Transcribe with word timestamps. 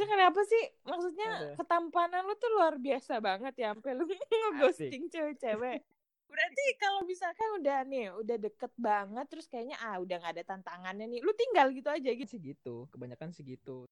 Itu 0.00 0.08
kenapa 0.08 0.40
sih? 0.48 0.64
Maksudnya 0.88 1.28
Aduh. 1.28 1.56
ketampanan 1.60 2.24
lu 2.24 2.32
tuh 2.40 2.48
luar 2.56 2.80
biasa 2.80 3.20
banget 3.20 3.52
ya 3.60 3.76
sampai 3.76 3.92
lu 3.92 4.08
ngeghosting 4.48 5.12
cewek-cewek. 5.12 5.84
Berarti 6.24 6.64
kalau 6.80 7.04
misalkan 7.04 7.60
udah 7.60 7.84
nih, 7.84 8.08
udah 8.16 8.36
deket 8.40 8.72
banget 8.80 9.28
terus 9.28 9.44
kayaknya 9.44 9.76
ah 9.84 10.00
udah 10.00 10.16
nggak 10.24 10.40
ada 10.40 10.44
tantangannya 10.56 11.04
nih. 11.04 11.20
Lu 11.20 11.36
tinggal 11.36 11.68
gitu 11.76 11.92
aja 11.92 12.10
gitu. 12.16 12.32
sih 12.32 12.40
gitu 12.40 12.88
kebanyakan 12.88 13.28
sih 13.36 13.44
gitu 13.44 13.84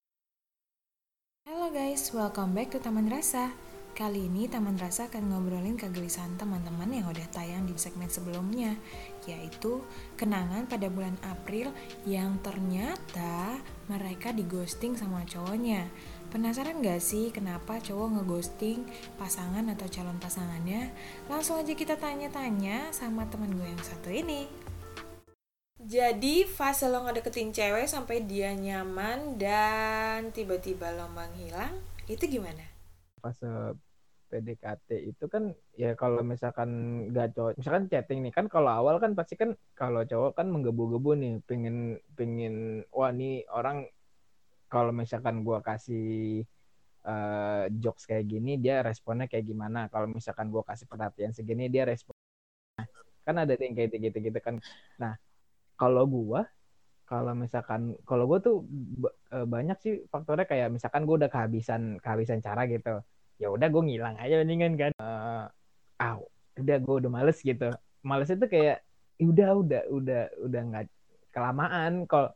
Halo 1.45 1.69
guys, 1.69 2.13
welcome 2.17 2.57
back 2.57 2.73
to 2.73 2.81
Taman 2.81 3.09
Rasa. 3.09 3.53
Kali 3.97 4.29
ini 4.29 4.49
Taman 4.49 4.77
Rasa 4.77 5.09
akan 5.09 5.33
ngobrolin 5.33 5.77
kegelisahan 5.77 6.37
teman-teman 6.37 6.89
yang 6.89 7.09
udah 7.09 7.25
tayang 7.33 7.65
di 7.65 7.73
segmen 7.77 8.09
sebelumnya, 8.09 8.77
yaitu 9.25 9.85
kenangan 10.17 10.69
pada 10.69 10.93
bulan 10.93 11.17
April 11.25 11.73
yang 12.05 12.37
ternyata 12.45 13.61
mereka 13.89 14.31
dighosting 14.31 14.95
sama 14.95 15.25
cowoknya. 15.25 15.89
Penasaran 16.29 16.85
gak 16.85 17.01
sih 17.01 17.33
kenapa 17.33 17.81
cowok 17.81 18.21
ngeghosting 18.21 18.85
pasangan 19.17 19.65
atau 19.73 19.89
calon 19.89 20.21
pasangannya? 20.21 20.93
Langsung 21.27 21.57
aja 21.57 21.73
kita 21.73 21.97
tanya-tanya 21.97 22.93
sama 22.93 23.25
teman 23.33 23.57
gue 23.57 23.65
yang 23.65 23.83
satu 23.83 24.13
ini. 24.13 24.45
Jadi 25.79 26.45
fase 26.45 26.91
lo 26.91 27.07
ngedeketin 27.07 27.55
cewek 27.55 27.89
sampai 27.89 28.27
dia 28.29 28.53
nyaman 28.53 29.41
dan 29.41 30.35
tiba-tiba 30.35 30.93
lo 30.93 31.09
menghilang, 31.09 31.81
itu 32.11 32.29
gimana? 32.29 32.79
fase 33.19 33.75
PDKT 34.29 34.89
itu 35.11 35.25
kan 35.33 35.57
ya 35.75 35.97
kalau 35.97 36.21
misalkan 36.21 36.69
gak 37.17 37.33
cowok 37.35 37.53
misalkan 37.59 37.85
chatting 37.91 38.21
nih 38.25 38.33
kan 38.33 38.47
kalau 38.47 38.71
awal 38.71 38.97
kan 39.03 39.17
pasti 39.19 39.35
kan 39.41 39.57
kalau 39.73 40.05
cowok 40.05 40.37
kan 40.39 40.47
menggebu-gebu 40.53 41.11
nih 41.17 41.33
pengen 41.49 41.97
pengen 42.15 42.85
wah 42.93 43.11
nih 43.11 43.49
orang 43.49 43.89
kalau 44.69 44.93
misalkan 44.93 45.41
gua 45.43 45.65
kasih 45.65 46.45
eh, 47.09 47.65
jokes 47.81 48.05
kayak 48.05 48.29
gini 48.29 48.61
dia 48.61 48.85
responnya 48.85 49.25
kayak 49.31 49.49
gimana? 49.49 49.89
Kalau 49.89 50.07
misalkan 50.13 50.53
gua 50.53 50.63
kasih 50.69 50.85
perhatian 50.85 51.33
segini 51.33 51.73
dia 51.73 51.89
respon 51.89 52.13
kan 53.27 53.37
ada 53.45 53.53
yang 53.61 53.77
kayak 53.77 53.93
gitu 53.93 54.19
gitu 54.25 54.39
kan. 54.41 54.61
Nah 55.01 55.17
kalau 55.81 56.05
gua 56.09 56.49
kalau 57.09 57.33
misalkan 57.33 57.97
kalau 58.05 58.29
gue 58.29 58.39
tuh 58.45 58.57
eh, 59.33 59.47
banyak 59.49 59.79
sih 59.81 59.95
faktornya 60.13 60.45
kayak 60.45 60.69
misalkan 60.69 61.09
gue 61.09 61.17
udah 61.25 61.33
kehabisan 61.33 61.97
kehabisan 62.05 62.45
cara 62.45 62.69
gitu 62.69 63.01
ya 63.43 63.47
udah 63.55 63.67
gue 63.73 63.83
ngilang 63.87 64.17
aja 64.23 64.35
mendingan 64.43 64.75
kan 64.83 64.93
Eh, 65.03 65.43
ah 66.03 66.15
udah 66.61 66.77
gue 66.85 66.95
udah 67.01 67.11
males 67.17 67.39
gitu 67.49 67.65
males 68.09 68.29
itu 68.35 68.47
kayak 68.55 68.77
"Ya 69.19 69.25
udah 69.33 69.49
udah 69.63 69.81
udah 69.97 70.21
udah 70.47 70.61
nggak 70.69 70.85
kelamaan 71.35 71.93
kalau 72.11 72.29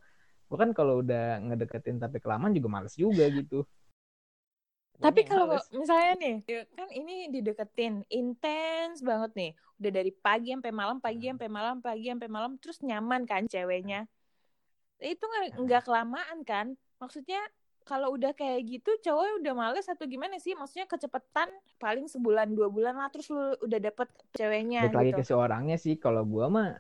gue 0.49 0.59
kan 0.63 0.71
kalau 0.79 0.95
udah 1.03 1.21
ngedeketin 1.47 1.97
tapi 2.03 2.17
kelamaan 2.25 2.53
juga 2.59 2.69
males 2.77 2.95
juga 3.05 3.25
gitu 3.39 3.57
Tapi 5.05 5.21
kalau 5.27 5.59
misalnya 5.75 6.13
nih, 6.23 6.35
ya 6.47 6.61
kan 6.79 6.89
ini 6.95 7.13
dideketin 7.35 7.95
intens 8.19 9.03
banget 9.03 9.31
nih. 9.41 9.51
Udah 9.83 9.91
dari 9.99 10.13
pagi 10.15 10.49
sampai 10.55 10.73
malam, 10.81 10.97
pagi 11.03 11.25
Hmm. 11.25 11.33
sampai 11.33 11.49
malam, 11.51 11.77
pagi 11.83 12.07
sampai 12.13 12.29
malam 12.31 12.53
terus 12.63 12.79
nyaman 12.87 13.23
kan 13.31 13.43
ceweknya. 13.51 14.07
Itu 15.03 15.23
nggak 15.31 15.45
Hmm. 15.51 15.59
nggak 15.67 15.83
kelamaan 15.87 16.39
kan? 16.51 16.67
Maksudnya 17.03 17.41
kalau 17.83 18.15
udah 18.15 18.33
kayak 18.33 18.65
gitu 18.67 18.91
cowok 19.05 19.43
udah 19.43 19.55
males 19.55 19.87
atau 19.87 20.07
gimana 20.07 20.39
sih? 20.39 20.55
Maksudnya 20.57 20.87
kecepetan 20.89 21.51
paling 21.77 22.07
sebulan 22.07 22.55
dua 22.55 22.71
bulan 22.73 22.99
lah 22.99 23.11
terus 23.11 23.29
lu 23.31 23.55
udah 23.63 23.79
dapet 23.83 24.09
ceweknya 24.35 24.89
Balik 24.89 24.97
lagi 24.97 25.11
gitu. 25.13 25.19
ke 25.21 25.25
si 25.27 25.33
orangnya 25.35 25.77
sih 25.79 25.95
kalau 25.99 26.23
gua 26.23 26.47
mah 26.49 26.71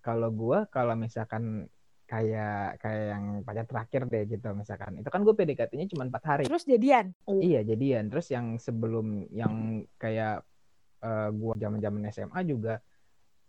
kalau 0.00 0.32
gua 0.32 0.64
kalau 0.72 0.96
misalkan 0.96 1.68
kayak 2.10 2.82
kayak 2.82 3.04
yang 3.14 3.24
pacar 3.46 3.64
terakhir 3.70 4.02
deh 4.10 4.26
gitu 4.26 4.50
misalkan 4.50 4.98
itu 4.98 5.06
kan 5.06 5.22
gue 5.22 5.30
PDKT-nya 5.30 5.86
cuma 5.94 6.10
empat 6.10 6.22
hari 6.26 6.44
Terus 6.50 6.66
jadian. 6.66 7.14
Iya 7.30 7.62
jadian. 7.62 8.10
Terus 8.10 8.26
yang 8.34 8.58
sebelum 8.58 9.30
yang 9.30 9.86
kayak 9.94 10.42
eh, 11.06 11.28
gua 11.30 11.54
zaman-zaman 11.54 12.10
SMA 12.10 12.42
juga 12.50 12.82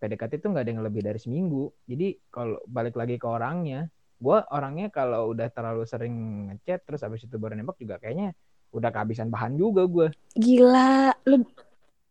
PDKT 0.02 0.42
itu 0.42 0.48
nggak 0.50 0.66
ada 0.66 0.72
yang 0.74 0.84
lebih 0.86 1.02
dari 1.06 1.20
seminggu. 1.22 1.70
Jadi 1.86 2.18
kalau 2.34 2.58
balik 2.66 2.98
lagi 2.98 3.22
ke 3.22 3.28
orangnya, 3.30 3.86
gua 4.22 4.46
orangnya 4.54 4.94
kalau 4.94 5.34
udah 5.34 5.50
terlalu 5.50 5.84
sering 5.90 6.14
ngechat 6.54 6.86
terus 6.86 7.02
abis 7.02 7.26
itu 7.26 7.36
baru 7.42 7.58
nembak 7.58 7.82
juga 7.82 7.98
kayaknya 7.98 8.38
udah 8.72 8.94
kehabisan 8.94 9.34
bahan 9.34 9.58
juga 9.58 9.84
gua. 9.90 10.08
Gila, 10.38 11.12
lu 11.28 11.44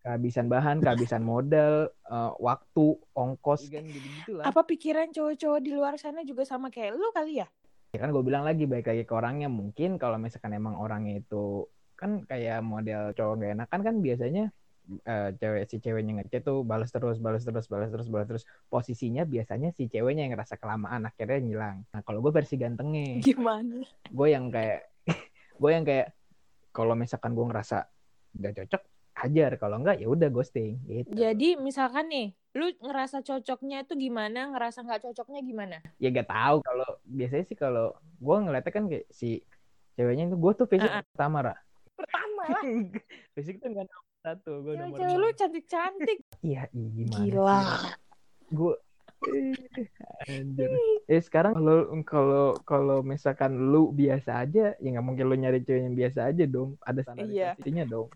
Kehabisan 0.01 0.49
bahan, 0.49 0.81
kehabisan 0.81 1.21
modal, 1.21 1.93
eh, 1.93 2.33
waktu, 2.41 2.97
ongkos, 3.13 3.69
kan 3.69 3.85
gitu-gitu 3.85 4.33
lah. 4.41 4.49
apa 4.49 4.65
pikiran 4.65 5.13
cowok-cowok 5.13 5.61
di 5.61 5.71
luar 5.77 6.01
sana 6.01 6.25
juga 6.25 6.49
sama 6.49 6.73
kayak 6.73 6.97
lu 6.97 7.13
kali 7.13 7.45
ya? 7.45 7.47
Ya 7.93 7.99
kan 8.01 8.09
gue 8.09 8.23
bilang 8.25 8.49
lagi 8.49 8.65
baik 8.65 8.87
lagi 8.89 9.05
ke 9.05 9.13
orangnya 9.13 9.53
mungkin 9.53 10.01
kalau 10.01 10.17
misalkan 10.17 10.57
emang 10.57 10.81
orangnya 10.81 11.21
itu 11.21 11.69
kan 12.01 12.25
kayak 12.25 12.65
model 12.65 13.13
cowok 13.13 13.35
gak 13.45 13.53
enakan 13.61 13.81
kan 13.85 13.95
biasanya 14.01 14.45
eh, 15.07 15.31
cewek 15.39 15.63
si 15.71 15.77
ceweknya 15.79 16.21
ngechat 16.21 16.43
tuh 16.43 16.67
balas 16.67 16.91
terus 16.91 17.23
balas 17.23 17.43
terus 17.47 17.67
balas 17.71 17.91
terus 17.91 18.09
balas 18.11 18.27
terus. 18.27 18.45
Posisinya 18.67 19.23
biasanya 19.29 19.71
si 19.71 19.87
ceweknya 19.87 20.27
yang 20.27 20.35
ngerasa 20.35 20.59
kelamaan 20.59 21.07
akhirnya 21.07 21.39
ngilang. 21.43 21.77
Nah 21.95 22.01
kalau 22.03 22.19
gue 22.25 22.33
versi 22.35 22.59
gantengnya. 22.59 23.21
Gimana? 23.27 23.87
gue 24.11 24.29
yang 24.29 24.51
kayak 24.51 24.91
gue 25.63 25.71
yang 25.71 25.85
kayak 25.87 26.15
kalau 26.75 26.95
misalkan 26.99 27.35
gue 27.35 27.47
ngerasa 27.47 27.87
udah 28.39 28.53
cocok 28.63 28.83
hajar. 29.21 29.51
Kalau 29.61 29.77
enggak 29.79 30.01
ya 30.01 30.09
udah 30.09 30.29
ghosting 30.33 30.81
gitu. 30.89 31.13
Jadi 31.13 31.61
misalkan 31.61 32.09
nih, 32.09 32.33
lu 32.57 32.73
ngerasa 32.81 33.21
cocoknya 33.21 33.85
itu 33.85 33.95
gimana, 33.95 34.51
ngerasa 34.51 34.83
nggak 34.83 35.11
cocoknya 35.11 35.41
gimana? 35.45 35.79
ya 36.01 36.09
gak 36.11 36.31
tahu. 36.31 36.57
Kalau 36.65 36.89
biasanya 37.05 37.45
sih 37.47 37.59
kalau 37.59 37.95
gue 38.19 38.37
ngeliatnya 38.41 38.73
kan 38.73 38.85
kayak 38.89 39.07
si 39.13 39.45
ceweknya 39.95 40.33
itu 40.33 40.37
gue 40.41 40.53
tuh 40.57 40.67
fisik 40.71 40.89
Ah, 40.89 41.03
ah. 41.03 41.05
pertama 41.13 41.39
Ra. 41.45 41.55
Pertama? 41.93 42.43
Lah, 42.49 42.63
fisik 43.37 43.61
tuh 43.61 43.69
nggak 43.69 43.87
satu 44.21 44.61
gue 44.61 44.75
nomor 44.77 44.97
cewek 45.01 45.17
lu 45.17 45.29
cantik-cantik. 45.33 46.19
iya 46.45 46.69
iya, 46.71 46.89
gimana 46.93 47.25
Gila. 47.25 47.61
gue 48.51 48.75
anjir 50.33 50.71
eh 51.07 51.21
sekarang 51.21 51.53
kalau 51.53 51.79
kalau 52.05 52.47
kalau 52.65 52.99
misalkan 53.01 53.53
lu 53.69 53.93
biasa 53.93 54.45
aja 54.45 54.73
ya 54.77 54.89
nggak 54.89 55.05
mungkin 55.05 55.25
lu 55.29 55.37
nyari 55.37 55.61
cewek 55.61 55.83
yang 55.85 55.97
biasa 55.97 56.33
aja 56.33 56.45
dong 56.45 56.77
ada 56.81 57.01
Iya. 57.01 57.05
standarisasinya 57.57 57.85
dong 57.87 58.09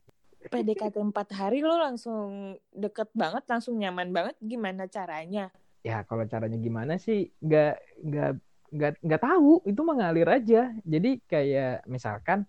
PDKT 0.44 0.96
4 1.00 1.40
hari 1.40 1.64
lu 1.64 1.72
langsung 1.72 2.52
deket 2.68 3.08
banget, 3.16 3.48
langsung 3.48 3.80
nyaman 3.80 4.12
banget. 4.12 4.36
Gimana 4.44 4.84
caranya? 4.92 5.48
ya 5.80 6.04
kalau 6.04 6.24
caranya 6.24 6.56
gimana 6.56 6.96
sih 6.96 7.28
nggak 7.40 7.76
nggak 8.04 8.30
nggak 8.72 8.92
nggak 9.04 9.20
tahu 9.20 9.60
itu 9.64 9.80
mengalir 9.84 10.24
aja 10.24 10.72
jadi 10.80 11.10
kayak 11.24 11.84
misalkan 11.84 12.48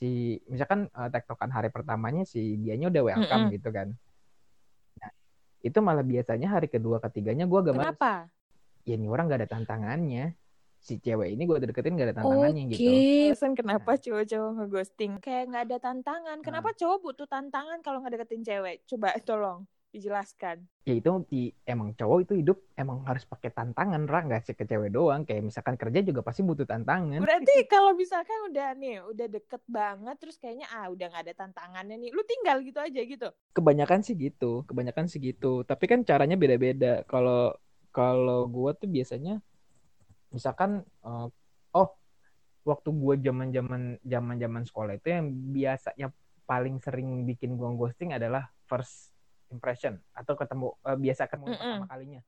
si 0.00 0.40
misalkan 0.48 0.88
eh, 0.88 1.08
tektokan 1.12 1.52
hari 1.52 1.68
pertamanya 1.68 2.24
si 2.24 2.56
dianya 2.56 2.88
udah 2.88 3.02
welcome 3.04 3.52
Mm-mm. 3.52 3.54
gitu 3.54 3.68
kan 3.68 3.92
nah, 4.96 5.12
itu 5.60 5.78
malah 5.84 6.00
biasanya 6.00 6.48
hari 6.48 6.72
kedua 6.72 7.04
ketiganya 7.04 7.44
gue 7.44 7.58
agak 7.60 7.74
males. 7.76 7.92
Kenapa? 7.92 8.14
ya 8.88 8.96
ini 8.96 9.06
orang 9.12 9.28
gak 9.28 9.44
ada 9.44 9.50
tantangannya 9.52 10.32
si 10.80 10.96
cewek 10.96 11.36
ini 11.36 11.44
gue 11.44 11.60
deketin 11.60 12.00
gak 12.00 12.08
ada 12.08 12.16
tantangannya 12.24 12.64
Oke. 12.64 12.72
gitu 12.72 12.90
Alasan 13.28 13.52
kenapa 13.52 13.90
cowok-cowok 14.00 14.50
ngeghosting? 14.56 15.12
Kayak 15.20 15.44
nggak 15.52 15.64
ada 15.68 15.76
tantangan. 15.80 16.38
Kenapa 16.40 16.72
cowok 16.74 16.98
butuh 17.04 17.28
tantangan 17.28 17.78
kalau 17.84 18.00
nggak 18.00 18.16
deketin 18.16 18.42
cewek? 18.42 18.82
Coba 18.88 19.12
tolong 19.22 19.68
dijelaskan. 19.90 20.64
ya 20.86 20.94
itu 20.96 21.10
di 21.26 21.50
emang 21.66 21.94
cowok 21.94 22.18
itu 22.26 22.32
hidup 22.42 22.58
emang 22.74 23.02
harus 23.06 23.22
pakai 23.26 23.50
tantangan 23.50 24.06
lah 24.06 24.22
nggak 24.26 24.42
sih 24.46 24.54
ke 24.54 24.64
cewek 24.66 24.94
doang. 24.94 25.26
Kayak 25.26 25.50
misalkan 25.50 25.74
kerja 25.74 26.00
juga 26.02 26.22
pasti 26.22 26.46
butuh 26.46 26.66
tantangan. 26.66 27.20
Berarti 27.22 27.66
kalau 27.66 27.92
misalkan 27.94 28.38
udah 28.50 28.68
nih, 28.78 29.02
udah 29.06 29.26
deket 29.26 29.62
banget, 29.66 30.16
terus 30.18 30.38
kayaknya 30.38 30.66
ah 30.70 30.86
udah 30.90 31.06
nggak 31.10 31.24
ada 31.26 31.34
tantangannya 31.34 31.96
nih, 32.06 32.10
lu 32.14 32.22
tinggal 32.24 32.62
gitu 32.62 32.78
aja 32.78 33.00
gitu. 33.02 33.28
kebanyakan 33.50 34.00
sih 34.06 34.14
gitu 34.14 34.62
kebanyakan 34.64 35.06
sih 35.10 35.18
gitu. 35.18 35.66
Tapi 35.66 35.84
kan 35.90 36.06
caranya 36.06 36.38
beda-beda. 36.38 37.02
Kalau 37.04 37.54
kalau 37.90 38.46
gue 38.46 38.70
tuh 38.78 38.88
biasanya 38.88 39.42
misalkan 40.30 40.86
eh, 41.02 41.28
oh 41.74 41.88
waktu 42.62 42.88
gue 42.94 43.14
zaman 43.26 43.48
zaman 43.50 43.82
zaman 44.06 44.36
zaman 44.38 44.62
sekolah 44.62 44.92
itu 44.94 45.08
yang 45.10 45.26
biasa 45.50 45.88
yang 45.98 46.10
paling 46.46 46.82
sering 46.82 47.26
bikin 47.26 47.54
gue 47.54 47.68
ghosting 47.78 48.10
adalah 48.10 48.50
first 48.66 49.14
impression 49.50 49.94
atau 50.14 50.34
ketemu 50.38 50.66
eh, 50.86 50.98
biasa 50.98 51.22
ketemu 51.26 51.46
Mm-mm. 51.50 51.58
pertama 51.58 51.86
kalinya 51.90 52.20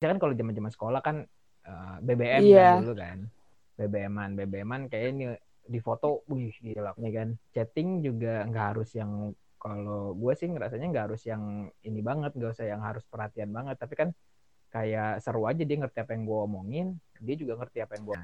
ya 0.00 0.06
kan 0.08 0.18
kalau 0.18 0.32
zaman 0.36 0.52
zaman 0.56 0.72
sekolah 0.72 1.00
kan 1.04 1.16
eh, 1.68 1.96
BBM 2.04 2.42
Iya. 2.44 2.64
kan 2.64 2.74
dulu 2.82 2.94
kan 2.96 3.18
BBM-an 3.80 4.30
BBM-an 4.36 4.82
kayak 4.92 5.06
ini 5.16 5.24
di 5.70 5.78
foto 5.80 6.24
wih 6.28 6.52
gila 6.60 6.92
ya 6.98 7.10
kan 7.14 7.28
chatting 7.54 8.00
juga 8.02 8.44
nggak 8.48 8.66
harus 8.74 8.90
yang 8.96 9.32
kalau 9.60 10.16
gue 10.16 10.32
sih 10.36 10.48
ngerasanya 10.48 10.88
nggak 10.88 11.04
harus 11.12 11.22
yang 11.28 11.68
ini 11.84 12.00
banget 12.00 12.32
nggak 12.32 12.52
usah 12.56 12.66
yang 12.68 12.80
harus 12.80 13.04
perhatian 13.06 13.52
banget 13.52 13.76
tapi 13.76 13.92
kan 13.94 14.08
kayak 14.72 15.20
seru 15.20 15.44
aja 15.44 15.62
dia 15.66 15.76
ngerti 15.76 15.98
apa 16.00 16.16
yang 16.16 16.24
gue 16.24 16.38
omongin 16.48 16.86
dia 17.20 17.36
juga 17.36 17.60
ngerti 17.60 17.84
apa 17.84 17.92
yang 18.00 18.04
gue 18.08 18.18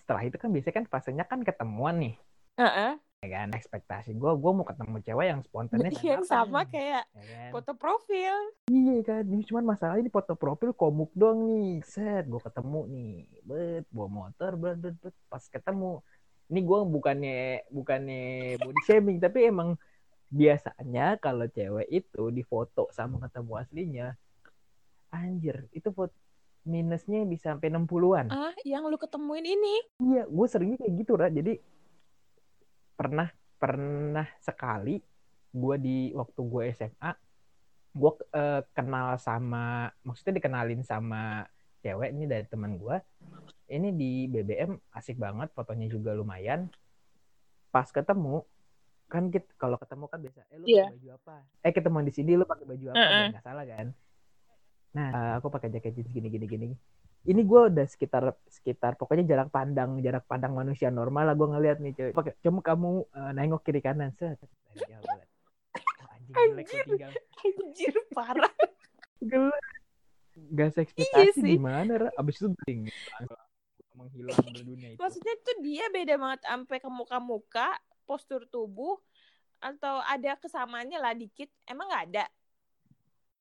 setelah 0.00 0.22
itu 0.24 0.36
kan 0.40 0.48
biasanya 0.50 0.76
kan 0.80 0.86
fasenya 0.88 1.24
kan 1.28 1.40
ketemuan 1.44 1.96
nih 2.00 2.14
Heeh. 2.56 2.92
Ya 3.20 3.28
kan 3.36 3.52
ekspektasi 3.52 4.16
gue 4.16 4.32
gue 4.32 4.52
mau 4.56 4.64
ketemu 4.64 4.96
cewek 5.04 5.26
yang 5.28 5.40
spontannya 5.44 5.92
Yang 5.92 6.24
sama 6.24 6.64
kayak 6.64 7.04
ya 7.12 7.20
kan? 7.20 7.50
foto 7.52 7.76
profil. 7.76 8.32
iya 8.72 8.96
kan 9.04 9.28
ini 9.28 9.44
cuman 9.44 9.64
masalah 9.68 10.00
ini 10.00 10.08
foto 10.08 10.32
profil 10.32 10.72
komuk 10.72 11.12
doang 11.12 11.44
nih 11.44 11.84
set 11.84 12.24
gue 12.24 12.40
ketemu 12.40 12.80
nih 12.88 13.12
bet 13.44 13.84
bawa 13.92 14.08
motor 14.08 14.56
bet 14.56 14.80
bet 14.80 14.96
bet 14.96 15.12
pas 15.28 15.44
ketemu 15.44 16.00
ini 16.48 16.60
gue 16.64 16.78
bukannya 16.88 17.38
bukannya 17.68 18.22
body 18.56 18.80
shaming 18.88 19.20
tapi 19.20 19.52
emang 19.52 19.76
biasanya 20.32 21.20
kalau 21.20 21.44
cewek 21.44 21.92
itu 21.92 22.22
difoto 22.32 22.88
sama 22.88 23.20
ketemu 23.20 23.52
aslinya 23.60 24.08
anjir 25.12 25.68
itu 25.76 25.92
foto 25.92 26.16
minusnya 26.60 27.24
bisa 27.24 27.56
sampai 27.56 27.72
60-an. 27.72 28.28
Ah, 28.28 28.52
yang 28.68 28.84
lu 28.84 29.00
ketemuin 29.00 29.48
ini? 29.48 29.80
Iya, 29.96 30.28
gue 30.28 30.44
seringnya 30.44 30.76
kayak 30.76 30.92
gitu, 30.92 31.12
Ra. 31.16 31.32
Jadi 31.32 31.56
pernah 33.00 33.32
pernah 33.56 34.28
sekali 34.44 35.00
gue 35.50 35.76
di 35.80 36.12
waktu 36.12 36.40
gue 36.44 36.62
SMA 36.76 37.12
gue 37.96 38.12
uh, 38.36 38.60
kenal 38.76 39.16
sama 39.16 39.88
maksudnya 40.04 40.36
dikenalin 40.36 40.84
sama 40.84 41.48
cewek 41.80 42.12
ini 42.12 42.28
dari 42.28 42.44
teman 42.44 42.76
gue 42.76 43.00
ini 43.70 43.94
di 43.94 44.26
BBM 44.26 44.74
asik 44.98 45.16
banget 45.16 45.48
fotonya 45.54 45.86
juga 45.86 46.10
lumayan. 46.10 46.66
Pas 47.70 47.86
ketemu 47.86 48.42
kan 49.10 49.30
kita 49.30 49.46
kalau 49.58 49.74
ketemu 49.78 50.04
kan 50.06 50.18
biasa 50.22 50.40
eh 50.54 50.58
lu 50.58 50.66
yeah. 50.70 50.86
pakai 50.86 50.98
baju 50.98 51.08
apa? 51.18 51.34
Eh 51.62 51.72
ketemu 51.74 51.98
di 52.06 52.12
sini 52.14 52.30
lu 52.34 52.44
pakai 52.46 52.66
baju 52.66 52.86
apa? 52.90 52.98
Uh 52.98 53.06
-uh. 53.06 53.26
nggak 53.30 53.44
salah 53.46 53.64
kan? 53.66 53.86
Nah 54.90 55.08
uh, 55.14 55.32
aku 55.38 55.46
pakai 55.54 55.68
jaket 55.70 55.92
jeans 55.94 56.10
gini 56.10 56.28
gini 56.30 56.46
gini 56.50 56.68
ini 57.28 57.44
gue 57.44 57.60
udah 57.68 57.84
sekitar 57.84 58.32
sekitar 58.48 58.96
pokoknya 58.96 59.28
jarak 59.28 59.52
pandang 59.52 60.00
jarak 60.00 60.24
pandang 60.24 60.56
manusia 60.56 60.88
normal 60.88 61.28
lah 61.28 61.36
gue 61.36 61.48
ngeliat 61.52 61.78
nih 61.84 61.92
cewek 61.92 62.12
pakai 62.16 62.32
cuma 62.40 62.64
kamu 62.64 63.04
uh, 63.12 63.30
nengok 63.36 63.60
kiri 63.60 63.84
kanan. 63.84 64.16
Set. 64.16 64.40
Anjing 66.32 66.32
jelek 66.32 66.66
tinggal. 66.88 67.12
Anjir 67.44 67.94
parah. 68.16 68.52
Gelap. 69.20 69.64
Gak 70.56 70.72
seekspektasi 70.72 71.44
iya 71.44 71.60
gimana 71.60 72.08
abis 72.16 72.40
itu 72.40 72.48
tinggal 72.64 72.94
menghilang 74.00 74.36
dari 74.40 74.62
dunia 74.64 74.88
itu. 74.94 74.98
Maksudnya 75.00 75.34
tuh 75.44 75.56
dia 75.60 75.84
beda 75.92 76.14
banget 76.16 76.40
sampai 76.48 76.78
ke 76.80 76.88
muka-muka 76.88 77.68
postur 78.08 78.48
tubuh 78.48 78.96
atau 79.60 80.00
ada 80.08 80.40
kesamaannya 80.40 80.96
lah 80.96 81.12
dikit. 81.12 81.52
Emang 81.68 81.92
nggak 81.92 82.04
ada 82.14 82.24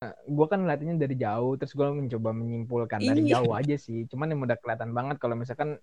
gue 0.07 0.47
kan 0.47 0.63
ngeliatnya 0.63 0.95
dari 0.95 1.15
jauh, 1.19 1.59
terus 1.59 1.75
gue 1.75 1.83
mencoba 1.83 2.31
menyimpulkan 2.31 3.03
dari 3.03 3.27
iya. 3.27 3.35
jauh 3.35 3.51
aja 3.51 3.75
sih. 3.75 4.07
Cuman 4.07 4.31
yang 4.31 4.39
udah 4.47 4.55
kelihatan 4.55 4.95
banget 4.95 5.19
kalau 5.19 5.35
misalkan 5.35 5.75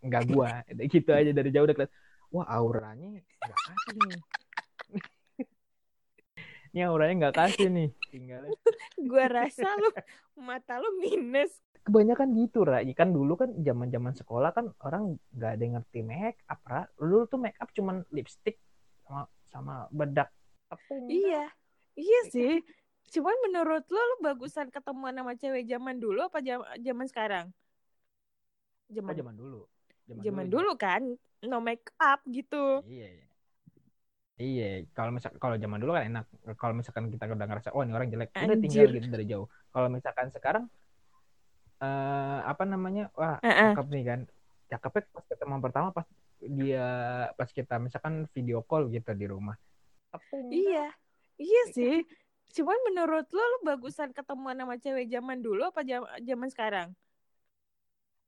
nggak 0.00 0.24
gue, 0.24 0.48
gitu 0.96 1.12
aja 1.12 1.28
dari 1.28 1.52
jauh 1.52 1.68
udah 1.68 1.76
kelihatan. 1.76 1.96
Wah 2.32 2.48
auranya 2.48 3.20
nggak 3.20 3.58
kasih 3.60 3.92
nih. 4.00 4.20
Ini 6.70 6.86
auranya 6.86 7.28
nggak 7.28 7.36
kasih 7.36 7.68
nih 7.68 7.88
tinggalnya. 8.08 8.56
Gue 8.96 9.24
rasa 9.28 9.68
lu 9.76 9.90
mata 10.40 10.80
lu 10.80 10.88
minus. 11.04 11.52
Kebanyakan 11.84 12.32
gitu 12.40 12.64
ra. 12.64 12.80
Kan 12.96 13.12
dulu 13.12 13.36
kan 13.36 13.52
zaman 13.60 13.92
zaman 13.92 14.16
sekolah 14.16 14.56
kan 14.56 14.72
orang 14.80 15.20
nggak 15.36 15.50
ada 15.58 15.60
yang 15.60 15.74
ngerti 15.76 16.00
make 16.00 16.40
up 16.48 16.62
ra. 16.64 16.88
Dulu 16.96 17.28
tuh 17.28 17.36
make 17.36 17.58
up 17.60 17.68
cuman 17.76 18.00
lipstick 18.14 18.56
sama 19.04 19.28
sama 19.52 19.74
bedak. 19.92 20.32
Tepung 20.72 21.10
iya. 21.10 21.50
iya 21.98 22.20
sih 22.30 22.62
cuman 23.10 23.36
menurut 23.50 23.84
lo 23.90 24.00
lu 24.00 24.16
bagusan 24.22 24.70
ketemuan 24.70 25.14
sama 25.14 25.34
cewek 25.34 25.66
zaman 25.66 25.98
dulu 25.98 26.30
apa 26.30 26.38
zaman 26.78 27.06
sekarang 27.10 27.46
zaman 28.90 29.12
oh, 29.12 29.18
zaman 29.18 29.34
dulu 29.34 29.60
zaman, 30.06 30.22
zaman 30.22 30.44
dulu, 30.46 30.58
dulu 30.62 30.72
kan 30.78 31.02
no 31.46 31.58
make 31.58 31.90
up 31.98 32.22
gitu 32.30 32.86
iya, 32.86 33.08
iya. 33.10 33.26
Iya, 34.40 34.88
kalau 34.96 35.12
misal 35.12 35.36
kalau 35.36 35.60
zaman 35.60 35.76
dulu 35.76 35.92
kan 35.92 36.08
enak. 36.08 36.24
Kalau 36.56 36.72
misalkan 36.72 37.12
kita 37.12 37.28
udah 37.28 37.44
ngerasa 37.44 37.76
oh 37.76 37.84
ini 37.84 37.92
orang 37.92 38.08
jelek, 38.08 38.32
udah 38.32 38.56
tinggal 38.56 38.88
gitu 38.96 39.08
dari 39.12 39.26
jauh. 39.28 39.46
Kalau 39.68 39.92
misalkan 39.92 40.32
sekarang 40.32 40.64
uh, 41.84 42.40
apa 42.48 42.64
namanya? 42.64 43.12
Wah, 43.20 43.36
uh 43.36 43.44
-uh. 43.44 43.76
cakep 43.76 43.86
nih 43.92 44.04
kan. 44.08 44.20
Cakepnya 44.72 45.02
pas 45.12 45.24
ketemu 45.28 45.54
pertama 45.60 45.88
pas 45.92 46.08
dia 46.40 46.88
pas 47.36 47.52
kita 47.52 47.76
misalkan 47.76 48.24
video 48.32 48.64
call 48.64 48.88
gitu 48.88 49.12
di 49.12 49.28
rumah. 49.28 49.60
Apa 50.16 50.40
iya. 50.48 50.88
Iya 51.36 51.62
sih. 51.76 51.96
Cuman 52.50 52.78
menurut 52.86 53.26
lo 53.30 53.42
lo 53.42 53.58
bagusan 53.62 54.10
ketemuan 54.10 54.58
sama 54.58 54.76
cewek 54.76 55.06
zaman 55.06 55.38
dulu 55.38 55.70
apa 55.70 55.86
zaman 56.20 56.48
sekarang? 56.50 56.88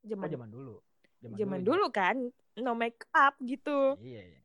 Zaman 0.03 0.27
oh, 0.27 0.31
zaman 0.31 0.49
dulu. 0.51 0.75
Zaman, 1.23 1.37
zaman 1.39 1.59
dulu, 1.63 1.87
dulu 1.87 1.87
kan 1.95 2.17
no 2.59 2.75
make 2.75 3.03
up 3.15 3.39
gitu. 3.43 3.99
Iya, 4.03 4.23
iya 4.27 4.43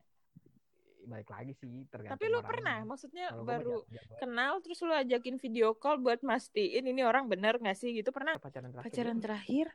balik 1.07 1.29
lagi 1.31 1.53
sih 1.55 1.87
tergantung 1.87 2.19
tapi 2.19 2.25
lu 2.27 2.37
orangnya. 2.37 2.51
pernah 2.51 2.77
maksudnya 2.83 3.25
Kalo 3.31 3.43
baru 3.47 3.77
kenal 4.19 4.53
terus 4.59 4.79
lu 4.83 4.93
ajakin 4.93 5.39
video 5.39 5.73
call 5.73 6.03
buat 6.03 6.19
mastiin 6.21 6.83
ini 6.83 7.01
orang 7.01 7.31
bener 7.31 7.55
gak 7.57 7.79
sih 7.79 7.95
gitu 7.95 8.11
pernah 8.11 8.35
pacaran 8.37 8.69
terakhir 8.75 8.91
pacaran 8.91 9.17
terakhir 9.23 9.67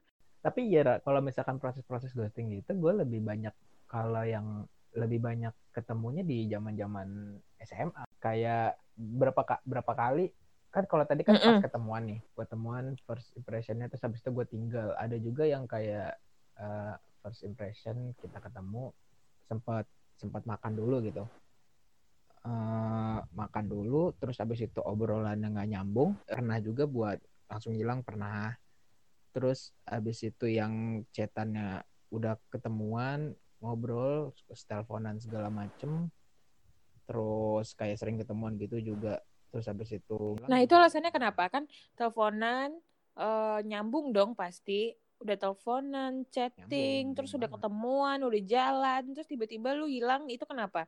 tapi 0.45 0.61
ya 0.69 1.01
kalau 1.01 1.25
misalkan 1.25 1.57
proses-proses 1.57 2.13
ghosting 2.13 2.53
gitu 2.53 2.77
gue 2.77 2.93
lebih 3.03 3.25
banyak 3.25 3.55
kalau 3.89 4.23
yang 4.23 4.69
lebih 4.93 5.25
banyak 5.25 5.57
ketemunya 5.73 6.21
di 6.21 6.45
zaman 6.53 6.77
zaman 6.77 7.09
SMA 7.65 8.05
kayak 8.21 8.77
berapa 8.97 9.43
berapa 9.65 9.93
kali 9.93 10.33
kan 10.73 10.89
kalau 10.89 11.05
tadi 11.05 11.21
kan 11.21 11.37
mm 11.37 11.41
-mm. 11.45 11.49
pas 11.61 11.65
ketemuan 11.69 12.03
nih 12.09 12.21
ketemuan 12.33 12.85
first 13.05 13.29
impressionnya 13.37 13.93
terus 13.93 14.03
habis 14.09 14.25
itu 14.25 14.33
gue 14.33 14.47
tinggal. 14.49 14.97
Ada 14.97 15.21
juga 15.21 15.45
yang 15.45 15.69
kayak 15.69 16.17
uh, 16.57 16.97
first 17.21 17.45
impression 17.45 18.17
kita 18.17 18.41
ketemu 18.41 18.89
sempat 19.47 19.85
sempat 20.17 20.43
makan 20.49 20.73
dulu 20.73 21.05
gitu. 21.05 21.25
Uh, 22.43 23.23
makan 23.37 23.71
dulu 23.71 24.17
terus 24.19 24.41
habis 24.41 24.65
itu 24.65 24.83
obrolannya 24.83 25.47
nggak 25.47 25.71
nyambung 25.79 26.19
pernah 26.27 26.59
juga 26.59 26.89
buat 26.89 27.21
langsung 27.53 27.77
hilang 27.77 28.01
pernah. 28.01 28.57
Terus 29.37 29.77
habis 29.85 30.25
itu 30.25 30.49
yang 30.49 31.05
chatannya 31.13 31.85
udah 32.09 32.41
ketemuan 32.49 33.37
ngobrol 33.61 34.33
teleponan 34.69 35.21
segala 35.21 35.53
macem 35.53 36.09
terus 37.05 37.75
kayak 37.75 37.99
sering 37.99 38.21
ketemuan 38.21 38.55
gitu 38.59 38.79
juga 38.79 39.19
terus 39.53 39.69
habis 39.69 39.93
itu 39.93 40.39
nah 40.49 40.59
itu 40.63 40.73
alasannya 40.73 41.13
kenapa 41.13 41.49
kan 41.53 41.69
teleponan 41.99 42.73
uh, 43.17 43.61
nyambung 43.63 44.15
dong 44.15 44.33
pasti 44.33 44.97
udah 45.23 45.37
teleponan, 45.39 46.27
chatting, 46.35 47.15
Nyambung, 47.15 47.15
terus 47.15 47.31
udah 47.39 47.49
ketemuan, 47.49 48.19
udah 48.27 48.43
jalan, 48.43 49.03
terus 49.15 49.31
tiba-tiba 49.31 49.71
lu 49.79 49.87
hilang, 49.87 50.27
itu 50.27 50.43
kenapa? 50.43 50.83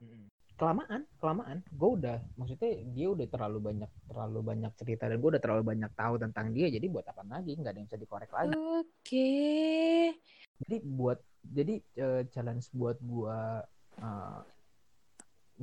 Kelamaan, 0.59 1.07
kelamaan. 1.23 1.63
Gue 1.71 1.91
udah, 1.99 2.19
maksudnya 2.35 2.83
dia 2.95 3.07
udah 3.15 3.27
terlalu 3.31 3.59
banyak, 3.63 3.91
terlalu 4.11 4.41
banyak 4.43 4.73
cerita 4.75 5.07
dan 5.07 5.23
gue 5.23 5.31
udah 5.39 5.43
terlalu 5.43 5.63
banyak 5.75 5.91
tahu 5.95 6.15
tentang 6.19 6.51
dia, 6.51 6.67
jadi 6.67 6.87
buat 6.91 7.07
apa 7.07 7.23
lagi? 7.27 7.55
Nggak 7.55 7.71
ada 7.71 7.79
yang 7.79 7.89
bisa 7.91 7.99
dikorek 7.99 8.31
lagi. 8.35 8.55
Oke. 8.55 8.83
Okay. 9.03 10.03
Jadi 10.67 10.77
buat, 10.83 11.19
jadi 11.47 11.75
uh, 12.03 12.23
challenge 12.31 12.67
buat 12.75 12.99
gue 13.03 13.39
uh, 14.03 14.41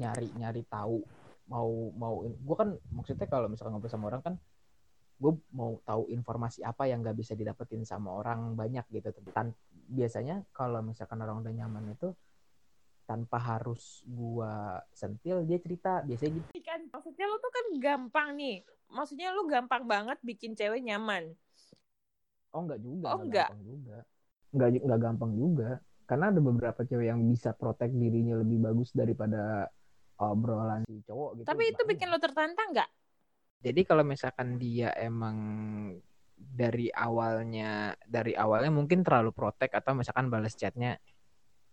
nyari 0.02 0.28
nyari 0.34 0.66
tahu 0.66 1.06
mau 1.52 1.70
mau 1.94 2.26
gue 2.26 2.56
kan 2.58 2.74
maksudnya 2.90 3.28
kalau 3.30 3.46
misalkan 3.52 3.78
ngobrol 3.78 3.92
sama 3.92 4.10
orang 4.10 4.24
kan 4.26 4.36
gue 5.22 5.34
mau 5.54 5.78
tahu 5.86 6.10
informasi 6.10 6.66
apa 6.66 6.90
yang 6.90 7.06
gak 7.06 7.14
bisa 7.14 7.38
didapetin 7.38 7.86
sama 7.86 8.10
orang 8.10 8.58
banyak 8.58 8.82
gitu. 8.90 9.14
Tan 9.30 9.54
biasanya 9.70 10.42
kalau 10.50 10.82
misalkan 10.82 11.22
orang 11.22 11.46
udah 11.46 11.54
nyaman 11.54 11.94
itu 11.94 12.10
tanpa 13.06 13.38
harus 13.38 14.02
gue 14.10 14.54
sentil 14.98 15.46
dia 15.46 15.62
cerita 15.62 16.02
biasanya 16.02 16.42
gitu. 16.42 16.48
Kan 16.66 16.90
maksudnya 16.90 17.26
lu 17.30 17.38
tuh 17.38 17.54
kan 17.54 17.66
gampang 17.78 18.30
nih. 18.34 18.66
Maksudnya 18.90 19.30
lu 19.38 19.46
gampang 19.46 19.86
banget 19.86 20.18
bikin 20.26 20.58
cewek 20.58 20.82
nyaman. 20.82 21.38
Oh 22.52 22.66
enggak 22.66 22.82
juga 22.82 23.14
oh 23.14 23.22
enggak 23.22 23.54
gampang 23.54 23.62
juga. 23.62 23.98
Enggak 24.52 24.70
enggak 24.74 25.02
gampang 25.06 25.32
juga. 25.38 25.70
Karena 26.10 26.26
ada 26.34 26.40
beberapa 26.42 26.82
cewek 26.82 27.08
yang 27.14 27.22
bisa 27.30 27.54
protek 27.54 27.94
dirinya 27.94 28.42
lebih 28.42 28.58
bagus 28.58 28.90
daripada 28.92 29.70
obrolan 30.30 30.86
si 30.86 31.02
cowok 31.02 31.42
gitu 31.42 31.48
tapi 31.50 31.64
itu 31.74 31.82
bikin 31.88 32.14
lo 32.14 32.22
tertantang 32.22 32.70
nggak? 32.78 32.90
Jadi 33.62 33.82
kalau 33.86 34.02
misalkan 34.06 34.58
dia 34.58 34.94
emang 34.98 35.38
dari 36.38 36.90
awalnya 36.90 37.94
dari 38.06 38.34
awalnya 38.34 38.74
mungkin 38.74 39.06
terlalu 39.06 39.30
protek 39.30 39.78
atau 39.78 39.94
misalkan 39.94 40.34
balas 40.34 40.58
chatnya 40.58 40.98